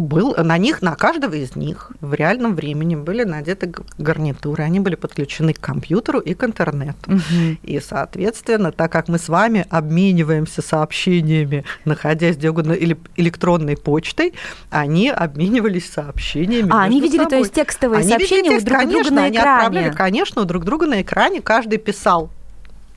[0.00, 4.94] был на них, на каждого из них в реальном времени были надеты гарнитуры, они были
[4.94, 6.96] подключены к компьютеру и к интернету.
[7.06, 7.58] Мгм.
[7.62, 14.34] И, соответственно, так как мы с вами обмениваемся сообщениями, находясь где угодно, или электронной почтой,
[14.70, 16.70] они обменивались сообщениями.
[16.72, 17.38] А, они видели, то собой.
[17.40, 19.56] есть, текстовые Они видели сообщения у текст, друг у друга конечно, на они экране.
[19.66, 21.40] отправляли, конечно, у друг друга на экране.
[21.40, 22.30] Каждый писал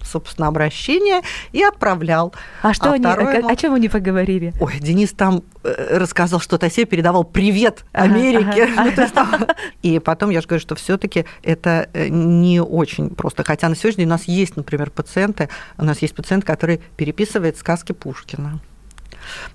[0.03, 2.33] собственно, обращение и отправлял.
[2.61, 4.53] А что они, второй о, ему- о чем они поговорили?
[4.59, 8.69] Ой, Денис там э, рассказал, что Тосей передавал привет Ага, Америке.
[8.77, 13.43] ага, И потом я же говорю, что все-таки это э, не очень просто.
[13.43, 17.57] Хотя на сегодняшний день у нас есть, например, пациенты, у нас есть пациент, который переписывает
[17.57, 18.59] сказки Пушкина.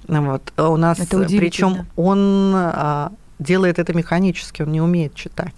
[0.06, 0.52] Вот.
[0.56, 5.54] А У нас, причем он а, делает это механически, он не умеет читать.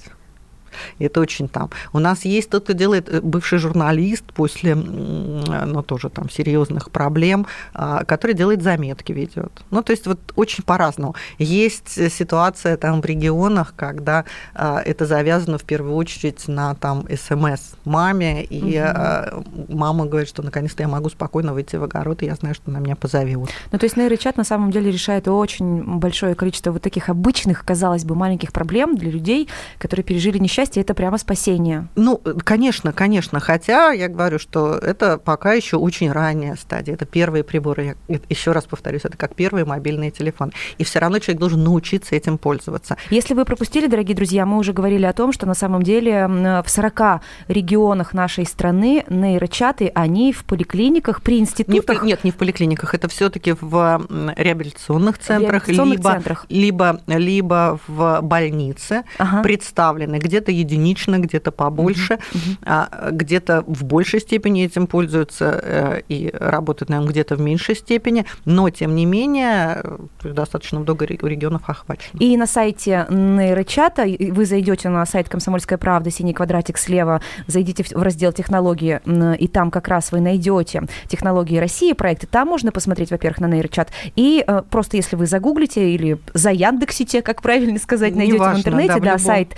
[0.99, 1.71] Это очень там.
[1.93, 7.47] У нас есть тот, кто делает э, бывший журналист после, ну, тоже там серьезных проблем,
[7.75, 9.53] а, который делает заметки, ведет.
[9.71, 11.15] Ну, то есть вот очень по-разному.
[11.39, 17.07] Есть э, ситуация там в регионах, когда а, это завязано в первую очередь на там
[17.09, 22.27] СМС маме, и а, мама говорит, что наконец-то я могу спокойно выйти в огород, и
[22.27, 23.51] я знаю, что на меня позовут.
[23.73, 28.05] Ну, то есть нейрочат на самом деле решает очень большое количество вот таких обычных, казалось
[28.05, 30.65] бы, маленьких проблем для людей, которые пережили несчастье.
[30.74, 31.87] Это прямо спасение.
[31.94, 33.38] Ну, конечно, конечно.
[33.40, 36.94] Хотя я говорю, что это пока еще очень ранняя стадия.
[36.94, 37.96] Это первые приборы.
[38.09, 40.52] Я еще раз повторюсь, это как первые мобильные телефоны.
[40.79, 42.96] И все равно человек должен научиться этим пользоваться.
[43.11, 46.64] Если вы пропустили, дорогие друзья, мы уже говорили о том, что на самом деле в
[46.66, 52.00] 40 регионах нашей страны нейрочаты, они в поликлиниках, при Не институтах.
[52.00, 56.46] поли- нет, не в поликлиниках, это все-таки в реабилитационных центрах, реабилитационных либо, центрах.
[56.48, 59.42] Либо, либо в больнице Ага.
[59.42, 62.18] представлены, где-то единично, где-то побольше,
[62.64, 68.24] а, где-то в большей степени этим пользуются э, и работают, наверное, где-то в меньшей степени,
[68.44, 72.18] но, тем не менее, э, достаточно много ре- регионов охвачено.
[72.20, 78.02] И на сайте нейрочата, вы зайдете на сайт «Комсомольская правда», синий квадратик слева, зайдите в
[78.02, 79.00] раздел «Технологии»,
[79.38, 82.26] и там как раз вы найдете «Технологии России» проекты.
[82.26, 83.88] Там можно посмотреть, во-первых, на нейрочат.
[84.16, 89.12] И э, просто если вы загуглите или заяндексите, как правильно сказать, найдете в интернете, да,
[89.12, 89.56] да, сайт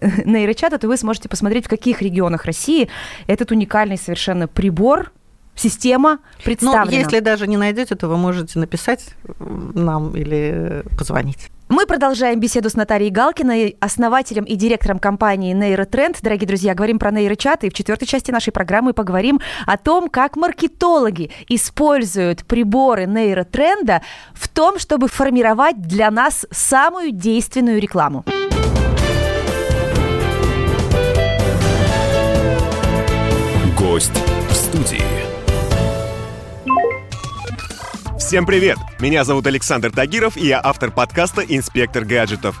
[0.00, 0.26] Нейрочат.
[0.26, 2.88] нейрочата, то вы сможете посмотреть, в каких регионах России
[3.26, 5.12] этот уникальный совершенно прибор,
[5.54, 6.98] система Ну, представлена.
[6.98, 11.50] если даже не найдете, то вы можете написать нам или позвонить.
[11.68, 16.18] Мы продолжаем беседу с Натальей Галкиной, основателем и директором компании Нейротренд.
[16.20, 17.68] Дорогие друзья, говорим про нейрочаты.
[17.68, 24.02] И в четвертой части нашей программы поговорим о том, как маркетологи используют приборы нейротренда
[24.34, 28.24] в том, чтобы формировать для нас самую действенную рекламу.
[34.02, 34.12] гость
[34.48, 35.02] в студии.
[38.18, 38.78] Всем привет!
[38.98, 42.60] Меня зовут Александр Тагиров, и я автор подкаста «Инспектор гаджетов».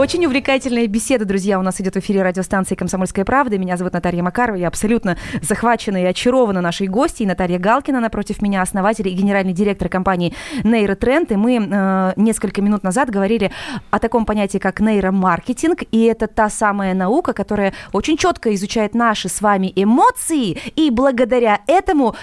[0.00, 3.58] Очень увлекательная беседа, друзья, у нас идет в эфире радиостанции «Комсомольская правда».
[3.58, 4.56] Меня зовут Наталья Макарова.
[4.56, 7.26] Я абсолютно захвачена и очарована нашей гостьей.
[7.26, 10.34] Наталья Галкина напротив меня, основатель и генеральный директор компании
[10.64, 11.30] «Нейротренд».
[11.32, 13.52] И мы э, несколько минут назад говорили
[13.90, 15.82] о таком понятии, как нейромаркетинг.
[15.90, 20.56] И это та самая наука, которая очень четко изучает наши с вами эмоции.
[20.76, 22.16] И благодаря этому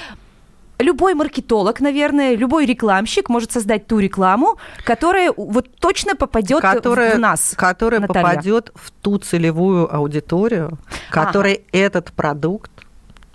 [0.80, 7.20] любой маркетолог, наверное, любой рекламщик может создать ту рекламу, которая вот точно попадет которая, в
[7.20, 7.54] нас.
[7.58, 8.24] Которая Наталья.
[8.24, 10.78] попадет в ту целевую аудиторию,
[11.10, 12.72] которой этот продукт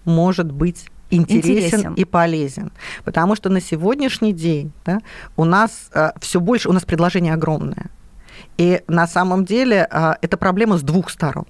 [0.05, 1.95] может быть интересен, Интересен.
[1.95, 2.73] и полезен.
[3.05, 5.01] Потому что на сегодняшний день да,
[5.37, 5.91] у нас
[6.21, 7.91] все больше, у нас предложение огромное.
[8.57, 11.47] И на самом деле э, это проблема с двух сторон.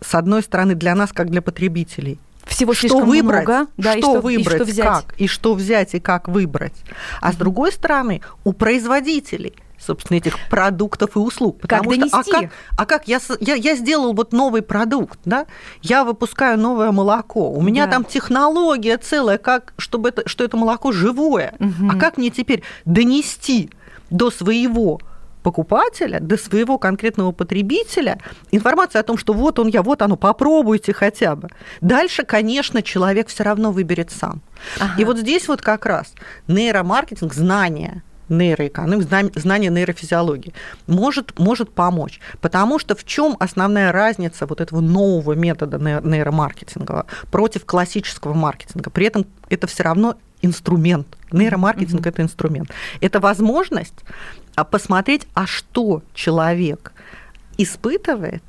[0.00, 3.98] С одной стороны, для нас, как для потребителей, Всего что слишком выбрать, много, да, что,
[3.98, 4.86] и что, выбрать, и что взять.
[4.86, 6.74] как, и что взять, и как выбрать.
[7.20, 11.60] А с другой стороны, у производителей собственно, этих продуктов и услуг.
[11.60, 12.30] Потому как что, донести?
[12.30, 15.46] а как, а как я, я, я сделал вот новый продукт, да?
[15.82, 17.50] Я выпускаю новое молоко.
[17.50, 17.92] У меня Да.
[17.92, 21.54] там технология целая, как, чтобы это, что это молоко живое.
[21.90, 23.70] А как мне теперь донести
[24.08, 25.00] до своего
[25.44, 28.18] покупателя, до своего конкретного потребителя
[28.50, 31.48] информацию о том, что вот он я, вот оно, попробуйте хотя бы.
[31.82, 34.40] Дальше, конечно, человек все равно выберет сам.
[34.80, 34.94] Ага.
[34.98, 36.14] И вот здесь вот как раз
[36.48, 40.54] нейромаркетинг, знание, нейроэкономика, зна- знание нейрофизиологии
[40.86, 42.20] может, может помочь.
[42.40, 48.88] Потому что в чем основная разница вот этого нового метода ней- нейромаркетинга против классического маркетинга?
[48.88, 51.06] При этом это все равно инструмент.
[51.34, 52.70] Нейромаркетинг это инструмент.
[53.00, 54.04] Это возможность
[54.54, 56.92] а, посмотреть, а что человек
[57.58, 58.42] испытывает,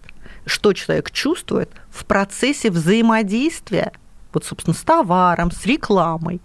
[0.46, 3.92] что человек чувствует в процессе взаимодействия
[4.34, 6.42] вот, собственно, с товаром, с рекламой.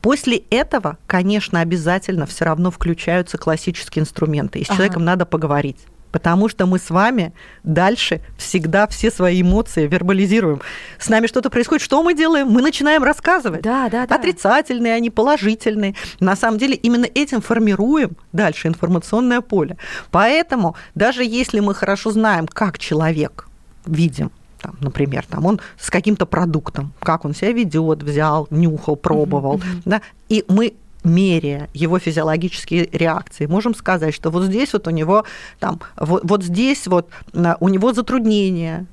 [0.00, 4.76] После этого, конечно, обязательно все равно включаются классические инструменты, и с Ага.
[4.76, 5.78] человеком надо поговорить.
[6.10, 7.32] Потому что мы с вами
[7.64, 10.60] дальше всегда все свои эмоции вербализируем.
[10.98, 12.48] С нами что-то происходит, что мы делаем?
[12.48, 13.62] Мы начинаем рассказывать.
[13.62, 14.14] Да, да, да.
[14.14, 15.94] Отрицательные они, положительные.
[16.20, 19.76] На самом деле именно этим формируем дальше информационное поле.
[20.10, 23.48] Поэтому даже если мы хорошо знаем, как человек
[23.84, 24.30] видим,
[24.60, 30.02] там, например, там он с каким-то продуктом, как он себя ведет, взял, нюхал, пробовал, да,
[30.28, 30.74] и мы
[31.08, 35.24] меряя его физиологические реакции, можем сказать, что вот здесь вот у него
[35.58, 38.86] там, вот, вот здесь вот у него затруднения,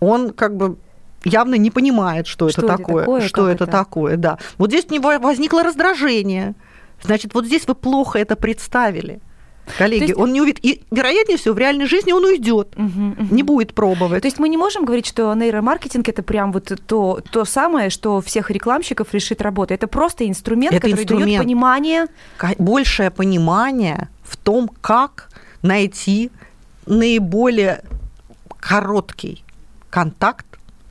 [0.00, 0.76] он как бы
[1.24, 3.72] явно не понимает, что, Что это это такое, такое, что это, это?
[3.72, 4.38] такое, да.
[4.58, 6.54] Вот здесь у него возникло раздражение,
[7.02, 9.20] значит, вот здесь вы плохо это представили.
[9.78, 10.64] Коллеги, есть- он не увидит.
[10.64, 13.28] И, вероятнее всего, в реальной жизни он уйдет, Мгм, мгм.
[13.34, 14.22] не будет пробовать.
[14.22, 18.20] То есть мы не можем говорить, что нейромаркетинг это прям вот то, то самое, что
[18.20, 19.74] всех рекламщиков решит работа.
[19.74, 21.42] Это просто инструмент, Это который дает инструмент.
[21.44, 22.06] понимание.
[22.36, 25.28] ка- большее понимание в том, как
[25.62, 26.30] найти
[26.86, 27.82] наиболее
[28.60, 29.42] короткий
[29.90, 30.45] контакт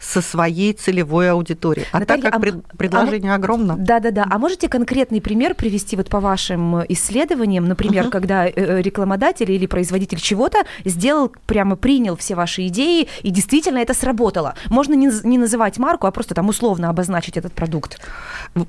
[0.05, 1.87] со своей целевой аудиторией.
[1.91, 3.75] А Наталья, так как а- пред- предложение огромно.
[3.77, 4.25] Да-да-да.
[4.29, 8.11] А можете конкретный пример привести вот по вашим э, исследованиям, например, Мгм.
[8.11, 13.79] когда э, э, рекламодатель или производитель чего-то сделал, прямо принял все ваши идеи, и действительно
[13.79, 14.53] это сработало.
[14.69, 17.99] Можно не, не называть марку, а просто там условно обозначить этот продукт.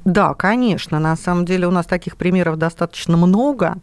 [0.04, 0.98] Да, конечно.
[0.98, 3.76] На самом деле у нас таких примеров достаточно много.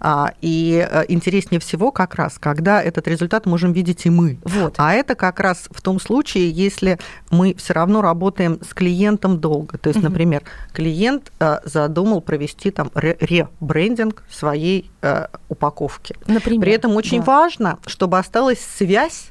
[0.00, 4.38] А, И интереснее всего как раз, когда этот результат можем видеть и мы.
[4.44, 4.74] Вот.
[4.78, 6.95] А это как раз в том случае, если
[7.30, 9.78] мы все равно работаем с клиентом долго.
[9.78, 10.42] То есть, например,
[10.72, 16.16] клиент э, задумал провести там ре- ребрендинг своей э, упаковки.
[16.26, 16.60] Например.
[16.60, 17.24] При этом очень да.
[17.24, 19.30] важно, чтобы осталась связь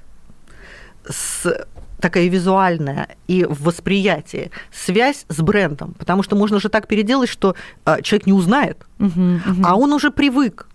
[1.08, 1.66] с
[2.00, 7.56] такая визуальная и в восприятии связь с брендом, потому что можно же так переделать, что
[7.86, 9.66] э, человек не узнает, Мгм, мгм.
[9.66, 10.68] а он уже привык.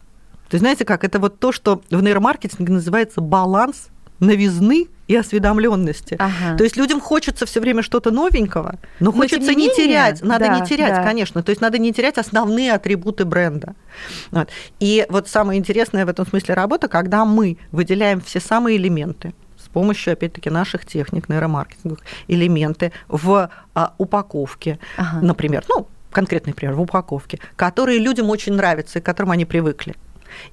[0.48, 3.88] То есть знаете как, это вот то, что в нейромаркетинге называется баланс
[4.18, 6.14] новизны и осведомленности.
[6.20, 6.56] Ага.
[6.56, 10.22] То есть людям хочется все время что-то новенького, но, Но, хочется не не, менее, терять.
[10.22, 11.02] Надо да, не терять, да.
[11.02, 11.42] конечно.
[11.42, 13.74] То есть надо не терять основные атрибуты бренда.
[14.30, 14.48] Вот.
[14.78, 19.68] И вот самое интересное в этом смысле работа, когда мы выделяем все самые элементы с
[19.68, 24.78] помощью, опять-таки, наших техник нейромаркетинговых, элементы в а, упаковке.
[24.96, 25.26] Ага.
[25.26, 29.96] Например, ну, конкретный пример, в упаковке, которые людям очень нравятся и к которым они привыкли.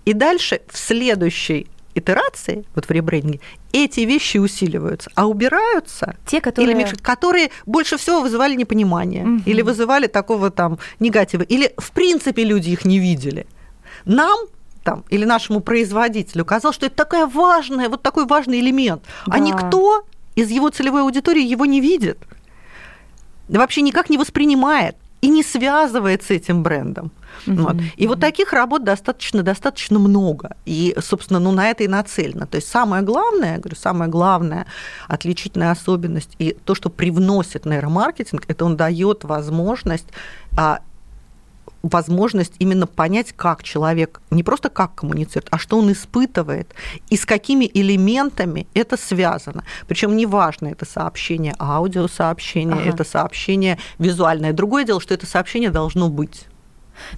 [0.06, 1.68] И дальше в следующей
[1.98, 3.40] итерации, вот в ребрендинге,
[3.74, 9.42] эти вещи усиливаются, а убираются те, которые, или, которые больше всего вызывали непонимание, угу.
[9.46, 13.46] или вызывали такого там негатива, или в принципе люди их не видели.
[14.06, 14.38] Нам
[14.84, 19.36] там, или нашему производителю казалось, что это такая важная, вот такой важный элемент, а да.
[19.36, 22.18] а никто из его целевой аудитории его не видит,
[23.50, 27.12] вообще никак не воспринимает и не связывает с этим брендом.
[27.46, 27.56] Mm-hmm.
[27.56, 27.76] Вот.
[27.96, 30.56] И вот таких работ достаточно, достаточно много.
[30.66, 32.46] И, собственно, ну, на это и нацелено.
[32.46, 34.66] То есть самое главное, я говорю, самая главная
[35.08, 40.08] отличительная особенность и то, что привносит нейромаркетинг, это он дает возможность
[40.58, 40.80] а,
[41.84, 46.74] возможность именно понять, как человек, не просто как коммуницирует, а что он испытывает
[47.10, 49.64] и с какими элементами это связано.
[49.88, 52.90] Причем неважно, это сообщение аудиосообщение, ага.
[52.90, 54.54] это сообщение визуальное.
[54.54, 56.48] Другое дело, что это сообщение должно быть.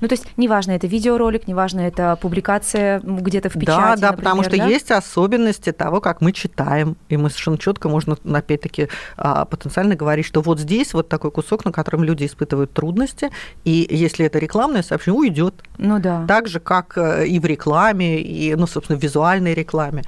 [0.02, 3.68] Ну, то есть, неважно, это видеоролик, неважно, это публикация где-то в печати.
[3.68, 4.66] Да, да, например, потому что да?
[4.66, 6.98] есть особенности того, как мы читаем.
[7.10, 11.66] И мы совершенно четко можно, опять-таки, а, потенциально говорить, что вот здесь вот такой кусок,
[11.66, 13.30] на котором люди испытывают трудности,
[13.64, 15.56] и если это рекламное сообщение, уйдет.
[15.78, 16.26] Ну да.
[16.28, 20.04] Так же, как э, и в рекламе, и, ну, собственно, в визуальной рекламе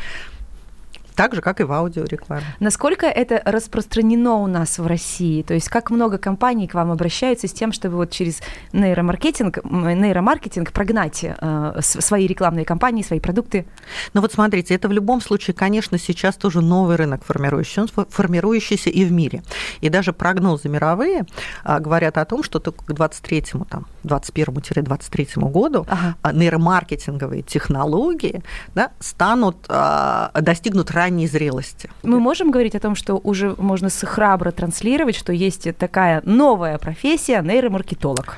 [1.15, 2.43] так же, как и в аудиорекламе.
[2.59, 5.43] Насколько это распространено у нас в России?
[5.43, 8.41] То есть как много компаний к вам обращаются с тем, чтобы вот через
[8.73, 13.65] нейромаркетинг, нейромаркетинг прогнать э, свои рекламные кампании, свои продукты?
[14.13, 18.89] Ну вот смотрите, это в любом случае, конечно, сейчас тоже новый рынок формирующийся, он формирующийся
[18.89, 19.43] и в мире.
[19.81, 21.25] И даже прогнозы мировые
[21.63, 26.15] а, говорят о том, что только к 23-му, там, 21-23 году ага.
[26.21, 28.43] А, нейромаркетинговые технологии
[28.75, 31.89] да, станут, а, достигнут ранней зрелости.
[32.03, 37.41] Мы можем говорить о том, что уже можно храбро транслировать, что есть такая новая профессия
[37.41, 38.35] нейромаркетолог?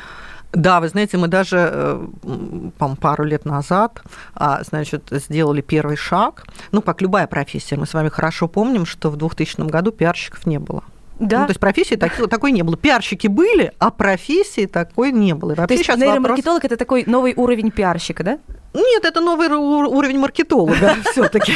[0.53, 2.07] Да, вы знаете, мы даже э,
[2.77, 4.03] по пару лет назад
[4.35, 6.45] а, значит, сделали первый шаг.
[6.71, 10.59] Ну, как любая профессия, мы с вами хорошо помним, что в 2000 году пиарщиков не
[10.59, 10.83] было.
[11.27, 11.41] Да.
[11.41, 12.77] Ну, то есть профессии такой, такой не было.
[12.77, 15.53] Пиарщики были, а профессии такой не было.
[15.53, 16.71] И вообще то есть нейромаркетолог вопрос...
[16.71, 18.39] это такой новый уровень пиарщика, да?
[18.73, 21.53] Нет, это новый уровень маркетолога все-таки.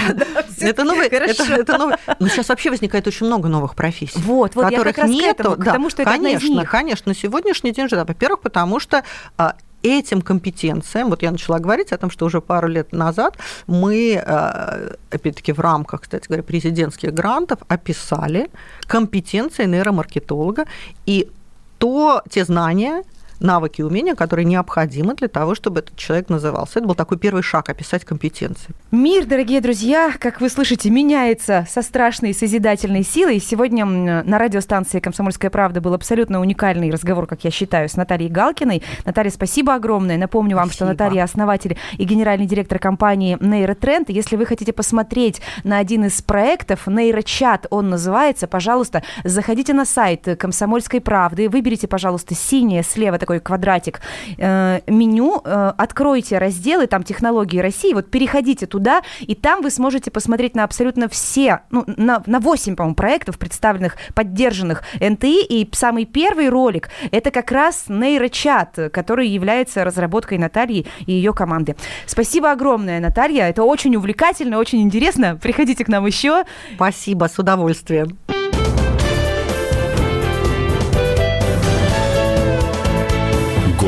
[0.60, 1.96] Это новый, это новый.
[2.20, 5.56] Но сейчас вообще возникает очень много новых профессий, вот, вот, которых нету.
[5.58, 7.10] Потому что это конечно, конечно.
[7.10, 9.04] На сегодняшний день же, во-первых, потому что
[9.38, 9.56] а,
[9.88, 14.96] этим компетенциям, вот я начала говорить о том, что уже пару лет назад мы, а,
[15.12, 18.50] опять-таки, в рамках, кстати говоря, президентских грантов описали
[18.88, 20.66] компетенции нейромаркетолога
[21.06, 21.30] и
[21.78, 23.04] то, те знания,
[23.40, 26.80] навыки и умения, которые необходимы для того, чтобы этот человек назывался.
[26.80, 28.74] Это был такой первый шаг описать компетенции.
[28.92, 33.40] Мир, дорогие друзья, как вы слышите, меняется со страшной созидательной силой.
[33.40, 38.84] Сегодня на радиостанции «Комсомольская правда» был абсолютно уникальный разговор, как я считаю, с Натальей Галкиной.
[39.06, 40.18] Наталья, спасибо огромное.
[40.18, 40.86] Напомню вам, спасибо.
[40.86, 44.10] что Наталья основатель и генеральный директор компании «Нейротренд».
[44.10, 50.28] Если вы хотите посмотреть на один из проектов, «Нейрочат» он называется, пожалуйста, заходите на сайт
[50.40, 54.00] «Комсомольской правды», выберите, пожалуйста, синее слева такой квадратик
[54.38, 60.12] э, меню, э, откройте разделы, там технологии России, вот переходите туда, и там вы сможете
[60.12, 66.06] посмотреть на абсолютно все, ну, на, на 8, по-моему, проектов, представленных, поддержанных НТИ, и самый
[66.06, 71.76] первый ролик– это как раз нейрочат, который является разработкой Натальи и ее команды.
[72.06, 75.36] Спасибо огромное, Наталья, это очень увлекательно, очень интересно.
[75.36, 76.46] Приходите к нам еще.
[76.76, 78.37] Спасибо, с удовольствием.